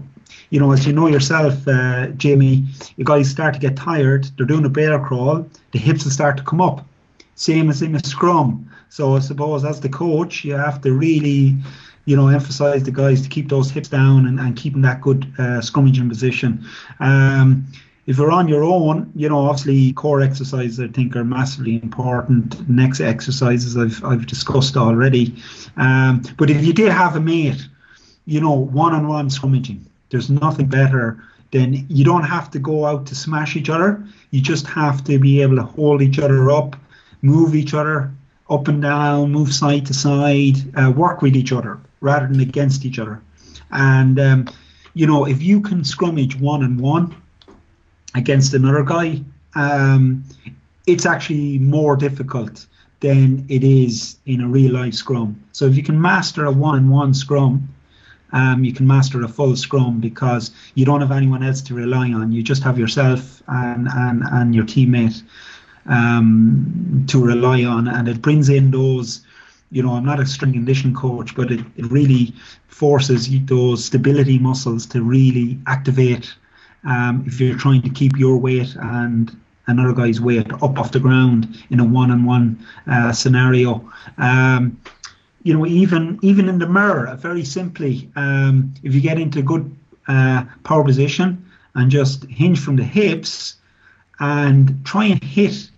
You 0.51 0.61
know, 0.61 0.73
as 0.73 0.87
you 0.87 0.93
know 0.93 1.07
yourself, 1.07 1.67
uh, 1.67 2.09
Jamie, 2.09 2.65
you 2.97 3.05
guys 3.05 3.31
start 3.31 3.55
to 3.55 3.61
get 3.61 3.77
tired. 3.77 4.27
They're 4.37 4.47
doing 4.47 4.65
a 4.65 4.71
bear 4.71 4.99
crawl. 4.99 5.49
The 5.73 5.79
hips 5.79 6.05
will 6.05 6.13
start 6.13 6.37
to 6.39 6.43
come 6.43 6.61
up. 6.61 6.87
Same 7.35 7.71
as 7.71 7.83
in 7.83 7.95
a 7.95 8.05
scrum. 8.05 8.71
So 8.89 9.17
I 9.17 9.19
suppose 9.19 9.65
as 9.65 9.81
the 9.81 9.89
coach, 9.89 10.45
you 10.45 10.55
have 10.55 10.81
to 10.83 10.93
really, 10.93 11.57
you 12.05 12.17
know, 12.17 12.29
emphasize 12.29 12.83
the 12.83 12.91
guys 12.91 13.23
to 13.23 13.29
keep 13.29 13.49
those 13.49 13.71
hips 13.71 13.89
down 13.89 14.27
and, 14.27 14.39
and 14.39 14.57
keeping 14.57 14.83
that 14.83 15.01
good 15.01 15.25
uh, 15.39 15.61
scrummaging 15.61 16.09
position. 16.09 16.65
Um, 17.01 17.67
if 18.07 18.19
you're 18.19 18.31
on 18.31 18.49
your 18.49 18.63
own, 18.63 19.11
you 19.17 19.29
know, 19.29 19.39
obviously 19.39 19.93
core 19.95 20.21
exercises 20.21 20.79
I 20.79 20.89
think 20.89 21.17
are 21.17 21.25
massively 21.25 21.77
important. 21.77 22.69
Next 22.69 23.01
exercises 23.01 23.77
I've 23.77 24.05
I've 24.05 24.27
discussed 24.27 24.77
already. 24.77 25.35
Um, 25.77 26.23
but 26.37 26.51
if 26.51 26.65
you 26.65 26.73
did 26.73 26.93
have 26.93 27.17
a 27.17 27.21
mate, 27.21 27.67
you 28.27 28.41
know, 28.41 28.53
one-on-one 28.53 29.31
scrummaging, 29.31 29.81
there's 30.11 30.29
nothing 30.29 30.67
better 30.67 31.25
than 31.53 31.87
you 31.89 32.05
don't 32.05 32.25
have 32.25 32.51
to 32.51 32.59
go 32.59 32.85
out 32.85 33.07
to 33.07 33.15
smash 33.15 33.57
each 33.57 33.71
other. 33.71 34.05
You 34.31 34.43
just 34.43 34.67
have 34.67 35.03
to 35.05 35.19
be 35.19 35.41
able 35.41 35.57
to 35.57 35.63
hold 35.63 36.03
each 36.03 36.19
other 36.19 36.51
up, 36.51 36.77
move 37.23 37.55
each 37.55 37.73
other 37.73 38.11
up 38.51 38.69
and 38.69 38.83
down, 38.83 39.33
move 39.33 39.55
side 39.55 39.87
to 39.87 39.95
side, 39.95 40.57
uh, 40.77 40.91
work 40.91 41.23
with 41.23 41.37
each 41.37 41.53
other 41.53 41.81
rather 42.05 42.27
than 42.29 42.41
against 42.41 42.85
each 42.85 42.99
other. 42.99 43.21
And 43.71 44.21
um, 44.21 44.49
you 44.93 45.07
know, 45.07 45.27
if 45.27 45.43
you 45.43 45.61
can 45.61 45.81
scrummage 45.83 46.39
one 46.41 46.63
on 46.63 46.77
one 46.77 47.15
against 48.15 48.55
another 48.55 48.85
guy, 48.85 49.23
um, 49.57 50.23
it's 50.87 51.07
actually 51.07 51.59
more 51.59 51.97
difficult 51.97 52.67
than 53.01 53.45
it 53.49 53.65
is 53.65 54.19
in 54.27 54.41
a 54.41 54.49
real 54.49 54.73
life 54.73 54.95
scrum. 54.95 55.43
So 55.53 55.67
if 55.67 55.77
you 55.77 55.83
can 55.83 56.01
master 56.01 56.45
a 56.45 56.53
one-on-one 56.53 57.15
scrum, 57.15 57.69
um, 58.33 58.65
you 58.65 58.73
can 58.73 58.87
master 58.87 59.23
a 59.23 59.29
full 59.29 59.57
scrum 59.57 60.01
because 60.01 60.51
you 60.75 60.85
don't 60.85 61.01
have 61.01 61.13
anyone 61.13 61.43
else 61.43 61.63
to 61.63 61.75
rely 61.75 62.13
on. 62.13 62.33
You 62.33 62.43
just 62.43 62.63
have 62.63 62.79
yourself 62.79 63.43
and 63.47 63.89
and, 63.89 64.23
and 64.33 64.55
your 64.55 64.65
teammate 64.65 65.23
um, 65.87 67.05
to 67.09 67.25
rely 67.25 67.65
on, 67.65 67.89
and 67.89 68.09
it 68.09 68.21
brings 68.21 68.49
in 68.49 68.71
those. 68.71 69.25
You 69.75 69.83
know, 69.83 69.95
I'm 69.95 70.05
not 70.05 70.21
a 70.21 70.27
strength 70.27 70.55
conditioning 70.55 70.95
coach, 70.95 71.35
but 71.35 71.51
it, 71.51 71.61
it 71.77 71.87
really 71.87 72.33
forces 72.69 73.29
those 73.47 73.85
stability 73.85 74.39
muscles 74.39 74.87
to 74.87 75.03
really 75.03 75.59
activate 75.67 76.33
um, 76.85 77.25
if 77.27 77.41
you're 77.41 77.59
trying 77.59 77.83
to 77.83 77.91
keep 77.91 78.17
your 78.17 78.37
weight 78.37 78.77
and 78.77 79.37
another 79.67 79.93
guy's 79.93 80.21
weight 80.21 80.53
up 80.53 80.79
off 80.79 80.93
the 80.93 81.01
ground 81.01 81.65
in 81.71 81.81
a 81.81 81.85
one-on-one 81.85 82.65
uh, 82.87 83.11
scenario. 83.13 83.91
Um, 84.19 84.81
you 85.43 85.53
know, 85.53 85.67
even 85.67 86.21
even 86.23 86.49
in 86.49 86.59
the 86.59 86.69
mirror, 86.69 87.15
very 87.17 87.45
simply, 87.45 88.09
um, 88.15 88.73
if 88.85 88.95
you 88.95 89.01
get 89.01 89.19
into 89.19 89.43
good 89.43 89.75
uh, 90.07 90.45
power 90.63 90.85
position 90.85 91.45
and 91.75 91.91
just 91.91 92.25
hinge 92.27 92.61
from 92.61 92.77
the 92.77 92.85
hips 92.85 93.57
and 94.21 94.85
try 94.85 95.07
and 95.07 95.23
hit 95.23 95.71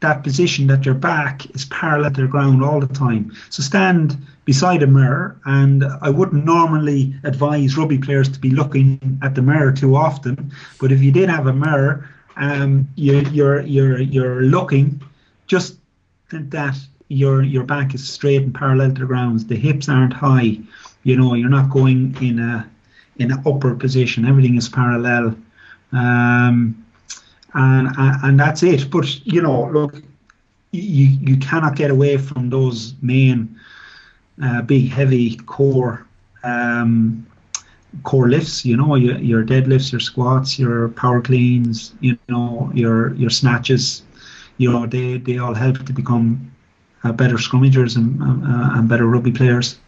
that 0.00 0.22
position 0.22 0.66
that 0.68 0.86
your 0.86 0.94
back 0.94 1.48
is 1.54 1.64
parallel 1.66 2.12
to 2.12 2.22
the 2.22 2.28
ground 2.28 2.62
all 2.62 2.80
the 2.80 2.94
time. 2.94 3.32
So 3.50 3.62
stand 3.62 4.16
beside 4.44 4.82
a 4.82 4.86
mirror, 4.86 5.36
and 5.44 5.84
I 6.00 6.10
wouldn't 6.10 6.44
normally 6.44 7.14
advise 7.24 7.76
rugby 7.76 7.98
players 7.98 8.28
to 8.30 8.38
be 8.38 8.50
looking 8.50 9.18
at 9.22 9.34
the 9.34 9.42
mirror 9.42 9.72
too 9.72 9.96
often. 9.96 10.52
But 10.80 10.92
if 10.92 11.00
you 11.02 11.10
did 11.10 11.28
have 11.28 11.46
a 11.46 11.52
mirror, 11.52 12.08
um, 12.36 12.88
you, 12.94 13.20
you're 13.32 13.60
you're 13.62 14.00
you're 14.00 14.42
looking 14.42 15.02
just 15.48 15.76
that 16.30 16.76
your 17.08 17.42
your 17.42 17.64
back 17.64 17.94
is 17.94 18.08
straight 18.08 18.42
and 18.42 18.54
parallel 18.54 18.92
to 18.92 19.00
the 19.00 19.06
ground. 19.06 19.40
The 19.48 19.56
hips 19.56 19.88
aren't 19.88 20.12
high. 20.12 20.58
You 21.02 21.16
know, 21.16 21.34
you're 21.34 21.48
not 21.48 21.70
going 21.70 22.16
in 22.20 22.38
a 22.38 22.70
in 23.16 23.32
an 23.32 23.42
upper 23.44 23.74
position. 23.74 24.24
Everything 24.24 24.56
is 24.56 24.68
parallel. 24.68 25.36
Um, 25.92 26.86
and, 27.58 28.16
and 28.24 28.40
that's 28.40 28.62
it. 28.62 28.90
But 28.90 29.26
you 29.26 29.42
know, 29.42 29.70
look, 29.72 30.02
you 30.72 31.06
you 31.20 31.36
cannot 31.38 31.76
get 31.76 31.90
away 31.90 32.16
from 32.18 32.50
those 32.50 32.94
main 33.02 33.56
uh, 34.42 34.62
big 34.62 34.90
heavy 34.90 35.36
core 35.36 36.06
um, 36.44 37.26
core 38.04 38.28
lifts. 38.28 38.64
You 38.64 38.76
know, 38.76 38.94
your 38.96 39.18
your 39.18 39.44
deadlifts, 39.44 39.92
your 39.92 40.00
squats, 40.00 40.58
your 40.58 40.88
power 40.90 41.20
cleans. 41.20 41.94
You 42.00 42.18
know, 42.28 42.70
your 42.74 43.14
your 43.14 43.30
snatches. 43.30 44.02
You 44.58 44.70
know, 44.72 44.86
they 44.86 45.18
they 45.18 45.38
all 45.38 45.54
help 45.54 45.84
to 45.86 45.92
become 45.92 46.50
uh, 47.04 47.12
better 47.12 47.36
scrummagers 47.36 47.96
and 47.96 48.22
uh, 48.22 48.78
and 48.78 48.88
better 48.88 49.06
rugby 49.06 49.32
players. 49.32 49.78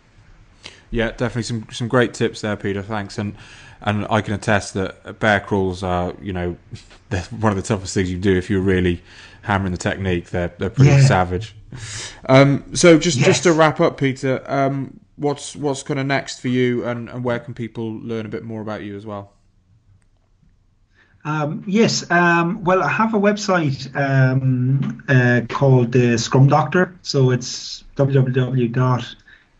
Yeah, 0.90 1.10
definitely 1.10 1.44
some 1.44 1.66
some 1.70 1.88
great 1.88 2.14
tips 2.14 2.40
there, 2.40 2.56
Peter. 2.56 2.82
Thanks 2.82 3.18
and 3.18 3.34
and 3.82 4.06
I 4.10 4.20
can 4.20 4.34
attest 4.34 4.74
that 4.74 5.18
bear 5.20 5.40
crawls 5.40 5.82
are, 5.82 6.14
you 6.20 6.32
know, 6.32 6.56
they're 7.10 7.22
one 7.24 7.52
of 7.52 7.56
the 7.56 7.62
toughest 7.62 7.94
things 7.94 8.10
you 8.10 8.18
do 8.18 8.36
if 8.36 8.50
you're 8.50 8.60
really 8.60 9.02
hammering 9.42 9.72
the 9.72 9.78
technique. 9.78 10.30
They're 10.30 10.52
they're 10.58 10.70
pretty 10.70 10.90
yeah. 10.90 11.00
savage. 11.06 11.54
Um, 12.28 12.74
so 12.74 12.98
just 12.98 13.18
yes. 13.18 13.26
just 13.26 13.42
to 13.44 13.52
wrap 13.52 13.80
up, 13.80 13.96
Peter, 13.96 14.42
um, 14.46 15.00
what's 15.16 15.54
what's 15.56 15.82
kind 15.82 16.00
of 16.00 16.06
next 16.06 16.40
for 16.40 16.48
you, 16.48 16.84
and, 16.84 17.08
and 17.08 17.24
where 17.24 17.38
can 17.38 17.54
people 17.54 17.92
learn 18.00 18.26
a 18.26 18.28
bit 18.28 18.44
more 18.44 18.60
about 18.60 18.82
you 18.82 18.96
as 18.96 19.06
well? 19.06 19.32
Um, 21.22 21.64
yes, 21.66 22.10
um, 22.10 22.64
well, 22.64 22.82
I 22.82 22.88
have 22.88 23.12
a 23.12 23.20
website 23.20 23.94
um, 23.94 25.04
uh, 25.06 25.42
called 25.54 25.92
the 25.92 26.16
Scrum 26.16 26.48
Doctor. 26.48 26.98
So 27.02 27.30
it's 27.30 27.84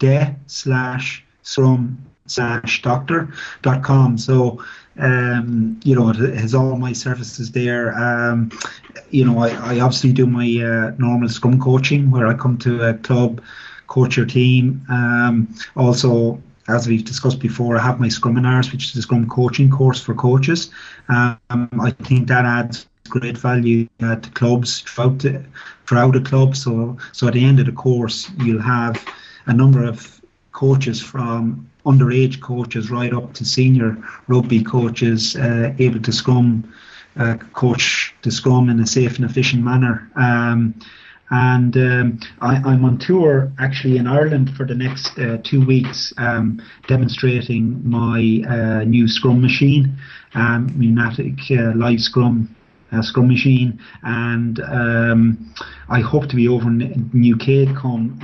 www.de 0.01 0.35
slash 0.47 1.25
scrum 1.43 1.99
slash 2.27 2.83
doctor 2.83 3.33
dot 3.63 3.83
com. 3.83 4.19
So, 4.19 4.63
um, 4.99 5.81
you 5.85 5.95
know, 5.95 6.11
it 6.11 6.35
has 6.35 6.55
all 6.55 6.77
my 6.77 6.93
services 6.93 7.51
there. 7.53 7.95
Um, 7.95 8.51
you 9.11 9.25
know, 9.25 9.39
I, 9.39 9.51
I 9.51 9.81
obviously 9.81 10.13
do 10.13 10.27
my 10.27 10.47
uh, 10.63 10.95
normal 10.99 11.29
scrum 11.29 11.61
coaching 11.61 12.11
where 12.11 12.27
I 12.27 12.35
come 12.35 12.59
to 12.59 12.89
a 12.89 12.95
club, 12.95 13.43
coach 13.87 14.17
your 14.17 14.27
team. 14.27 14.85
Um, 14.89 15.55
also, 15.77 16.41
as 16.69 16.87
we've 16.87 17.05
discussed 17.05 17.41
before, 17.41 17.77
I 17.77 17.83
have 17.83 17.99
my 17.99 18.09
Scruminars, 18.09 18.71
which 18.71 18.91
is 18.91 18.97
a 18.97 19.03
Scrum 19.03 19.29
coaching 19.29 19.71
course 19.71 20.01
for 20.01 20.15
coaches. 20.15 20.71
Um, 21.09 21.39
I 21.81 21.91
think 21.91 22.29
that 22.29 22.45
adds 22.45 22.87
great 23.09 23.37
value 23.37 23.89
uh, 24.01 24.17
to 24.17 24.31
clubs 24.31 24.83
throughout 24.83 25.19
the, 25.19 25.45
throughout 25.87 26.13
the 26.13 26.21
club. 26.21 26.55
So, 26.55 26.97
so 27.11 27.27
at 27.27 27.35
the 27.35 27.45
end 27.45 27.59
of 27.59 27.67
the 27.67 27.73
course, 27.73 28.31
you'll 28.39 28.63
have 28.63 29.05
a 29.51 29.53
number 29.53 29.85
of 29.85 30.21
coaches 30.53 31.03
from 31.03 31.69
underage 31.85 32.41
coaches 32.41 32.91
right 32.91 33.13
up 33.13 33.35
to 33.35 33.45
senior 33.45 33.97
rugby 34.29 34.63
coaches 34.63 35.35
uh, 35.37 35.75
able 35.79 36.01
to 36.01 36.13
scrum, 36.13 36.73
uh, 37.17 37.35
coach 37.53 38.15
the 38.23 38.31
scrum 38.31 38.69
in 38.69 38.79
a 38.79 38.87
safe 38.87 39.17
and 39.17 39.25
efficient 39.25 39.65
manner. 39.65 40.09
Um, 40.15 40.75
and 41.31 41.77
um, 41.77 42.21
I, 42.41 42.57
am 42.57 42.85
on 42.85 42.99
tour 42.99 43.53
actually 43.59 43.97
in 43.99 44.07
Ireland 44.07 44.57
for 44.57 44.67
the 44.67 44.75
next 44.75 45.19
uh, 45.19 45.39
two 45.43 45.65
weeks, 45.65 46.13
um, 46.17 46.61
demonstrating 46.89 47.89
my 47.89 48.43
uh, 48.49 48.85
new 48.85 49.07
Scrum 49.07 49.41
machine, 49.41 49.97
um, 50.35 50.73
Pneumatic 50.77 51.39
uh, 51.53 51.73
Live 51.77 52.01
Scrum 52.01 52.55
uh, 52.91 53.01
Scrum 53.03 53.29
machine, 53.29 53.81
and 54.03 54.59
um, 54.61 55.55
I 55.89 56.01
hope 56.01 56.29
to 56.31 56.37
be 56.37 56.49
over 56.49 56.67
in, 56.67 56.83
in 56.83 57.35
UK 57.35 57.77
come 57.81 58.19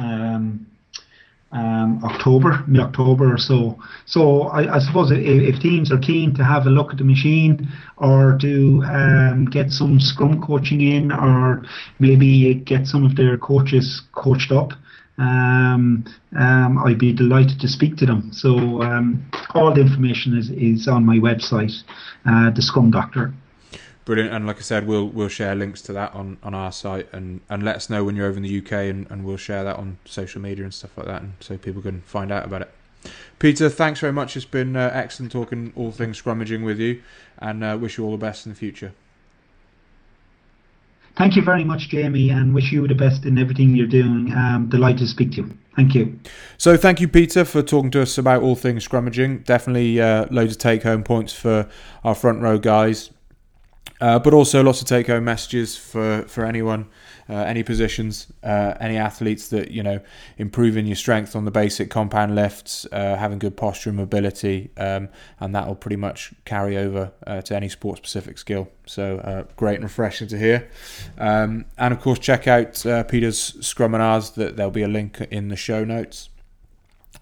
um, 1.52 2.00
October, 2.04 2.64
mid 2.66 2.80
October 2.80 3.32
or 3.32 3.38
so. 3.38 3.78
So 4.04 4.42
I, 4.42 4.76
I 4.76 4.78
suppose 4.80 5.10
if, 5.10 5.18
if, 5.18 5.60
teams 5.60 5.92
are 5.92 5.98
keen 5.98 6.34
to 6.34 6.44
have 6.44 6.66
a 6.66 6.70
look 6.70 6.90
at 6.90 6.98
the 6.98 7.04
machine 7.04 7.68
or 7.96 8.36
to 8.40 8.82
um, 8.84 9.46
get 9.46 9.70
some 9.70 10.00
scrum 10.00 10.42
coaching 10.42 10.80
in 10.80 11.12
or 11.12 11.62
maybe 11.98 12.54
get 12.54 12.86
some 12.86 13.04
of 13.04 13.16
their 13.16 13.38
coaches 13.38 14.02
coached 14.12 14.50
up, 14.52 14.72
um, 15.18 16.04
um, 16.38 16.78
I'd 16.84 16.98
be 16.98 17.12
delighted 17.12 17.60
to 17.60 17.68
speak 17.68 17.96
to 17.98 18.06
them. 18.06 18.30
So 18.32 18.82
um, 18.82 19.24
all 19.54 19.72
the 19.72 19.80
information 19.80 20.36
is, 20.36 20.50
is 20.50 20.88
on 20.88 21.06
my 21.06 21.16
website, 21.16 21.72
uh, 22.26 22.50
the 22.50 22.60
Scrum 22.60 22.90
Doctor. 22.90 23.32
Brilliant, 24.06 24.32
and 24.32 24.46
like 24.46 24.58
I 24.58 24.60
said, 24.60 24.86
we'll 24.86 25.08
we'll 25.08 25.26
share 25.26 25.56
links 25.56 25.82
to 25.82 25.92
that 25.94 26.14
on, 26.14 26.38
on 26.40 26.54
our 26.54 26.70
site, 26.70 27.12
and, 27.12 27.40
and 27.50 27.64
let 27.64 27.74
us 27.74 27.90
know 27.90 28.04
when 28.04 28.14
you're 28.14 28.28
over 28.28 28.36
in 28.36 28.44
the 28.44 28.58
UK, 28.58 28.72
and, 28.72 29.04
and 29.10 29.24
we'll 29.24 29.36
share 29.36 29.64
that 29.64 29.76
on 29.76 29.98
social 30.04 30.40
media 30.40 30.62
and 30.62 30.72
stuff 30.72 30.96
like 30.96 31.08
that, 31.08 31.22
and 31.22 31.32
so 31.40 31.58
people 31.58 31.82
can 31.82 32.02
find 32.02 32.30
out 32.30 32.44
about 32.44 32.62
it. 32.62 32.70
Peter, 33.40 33.68
thanks 33.68 33.98
very 33.98 34.12
much. 34.12 34.36
It's 34.36 34.46
been 34.46 34.76
uh, 34.76 34.92
excellent 34.94 35.32
talking 35.32 35.72
all 35.74 35.90
things 35.90 36.22
scrummaging 36.22 36.64
with 36.64 36.78
you, 36.78 37.02
and 37.38 37.64
uh, 37.64 37.76
wish 37.80 37.98
you 37.98 38.04
all 38.04 38.12
the 38.12 38.16
best 38.16 38.46
in 38.46 38.52
the 38.52 38.56
future. 38.56 38.92
Thank 41.16 41.34
you 41.34 41.42
very 41.42 41.64
much, 41.64 41.88
Jamie, 41.88 42.30
and 42.30 42.54
wish 42.54 42.70
you 42.70 42.86
the 42.86 42.94
best 42.94 43.24
in 43.24 43.38
everything 43.38 43.74
you're 43.74 43.88
doing. 43.88 44.32
Um, 44.32 44.68
delighted 44.68 44.98
to 44.98 45.06
speak 45.08 45.32
to 45.32 45.36
you. 45.38 45.58
Thank 45.74 45.96
you. 45.96 46.16
So, 46.58 46.76
thank 46.76 47.00
you, 47.00 47.08
Peter, 47.08 47.44
for 47.44 47.60
talking 47.60 47.90
to 47.90 48.02
us 48.02 48.18
about 48.18 48.44
all 48.44 48.54
things 48.54 48.86
scrummaging. 48.86 49.44
Definitely 49.44 50.00
uh, 50.00 50.26
loads 50.30 50.52
of 50.52 50.58
take 50.58 50.84
home 50.84 51.02
points 51.02 51.32
for 51.32 51.68
our 52.04 52.14
front 52.14 52.40
row 52.40 52.58
guys. 52.58 53.10
Uh, 54.00 54.18
but 54.18 54.34
also 54.34 54.62
lots 54.62 54.82
of 54.82 54.86
take 54.86 55.06
home 55.06 55.24
messages 55.24 55.76
for, 55.76 56.22
for 56.28 56.44
anyone, 56.44 56.86
uh, 57.28 57.34
any 57.34 57.62
positions, 57.62 58.32
uh, 58.42 58.74
any 58.78 58.96
athletes 58.96 59.48
that, 59.48 59.70
you 59.70 59.82
know, 59.82 60.00
improving 60.36 60.86
your 60.86 60.96
strength 60.96 61.34
on 61.34 61.44
the 61.44 61.50
basic 61.50 61.90
compound 61.90 62.34
lifts, 62.34 62.86
uh, 62.92 63.16
having 63.16 63.38
good 63.38 63.56
posture 63.56 63.90
and 63.90 63.96
mobility, 63.96 64.70
um, 64.76 65.08
and 65.40 65.54
that 65.54 65.66
will 65.66 65.74
pretty 65.74 65.96
much 65.96 66.32
carry 66.44 66.76
over 66.76 67.10
uh, 67.26 67.40
to 67.40 67.56
any 67.56 67.68
sport 67.68 67.96
specific 67.96 68.36
skill. 68.38 68.68
So 68.84 69.18
uh, 69.18 69.44
great 69.56 69.76
and 69.76 69.84
refreshing 69.84 70.28
to 70.28 70.38
hear. 70.38 70.68
Um, 71.18 71.64
and 71.78 71.94
of 71.94 72.00
course, 72.00 72.18
check 72.18 72.46
out 72.46 72.74
Peter's 73.08 73.56
Scrum 73.66 73.94
and 73.94 74.02
Scruminars, 74.02 74.34
that 74.34 74.56
there'll 74.56 74.70
be 74.70 74.82
a 74.82 74.88
link 74.88 75.20
in 75.30 75.48
the 75.48 75.56
show 75.56 75.84
notes. 75.84 76.28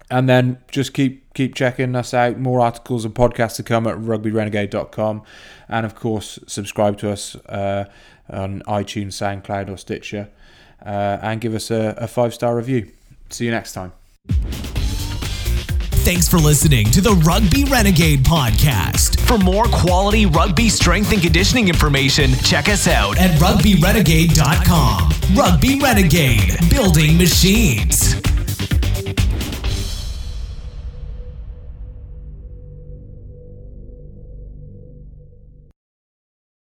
And 0.09 0.29
then 0.29 0.59
just 0.71 0.93
keep 0.93 1.33
keep 1.33 1.55
checking 1.55 1.95
us 1.95 2.13
out. 2.13 2.37
More 2.37 2.61
articles 2.61 3.05
and 3.05 3.13
podcasts 3.13 3.55
to 3.57 3.63
come 3.63 3.87
at 3.87 3.97
rugbyrenegade.com. 3.97 5.23
And 5.67 5.85
of 5.85 5.95
course, 5.95 6.39
subscribe 6.47 6.97
to 6.99 7.11
us 7.11 7.35
uh, 7.47 7.85
on 8.29 8.61
iTunes, 8.61 9.13
SoundCloud, 9.13 9.69
or 9.69 9.77
Stitcher. 9.77 10.29
Uh, 10.85 11.17
and 11.21 11.41
give 11.41 11.55
us 11.55 11.71
a, 11.71 11.95
a 11.97 12.07
five 12.07 12.33
star 12.33 12.55
review. 12.55 12.91
See 13.29 13.45
you 13.45 13.51
next 13.51 13.73
time. 13.73 13.93
Thanks 16.05 16.29
for 16.29 16.37
listening 16.37 16.91
to 16.91 17.01
the 17.01 17.13
Rugby 17.13 17.63
Renegade 17.63 18.23
podcast. 18.23 19.19
For 19.21 19.39
more 19.39 19.65
quality 19.65 20.27
rugby 20.27 20.69
strength 20.69 21.11
and 21.11 21.19
conditioning 21.19 21.67
information, 21.67 22.33
check 22.43 22.69
us 22.69 22.87
out 22.87 23.17
at 23.17 23.31
rugbyrenegade.com. 23.39 25.09
Rugby 25.35 25.79
Renegade, 25.79 26.59
building 26.69 27.17
machines. 27.17 28.34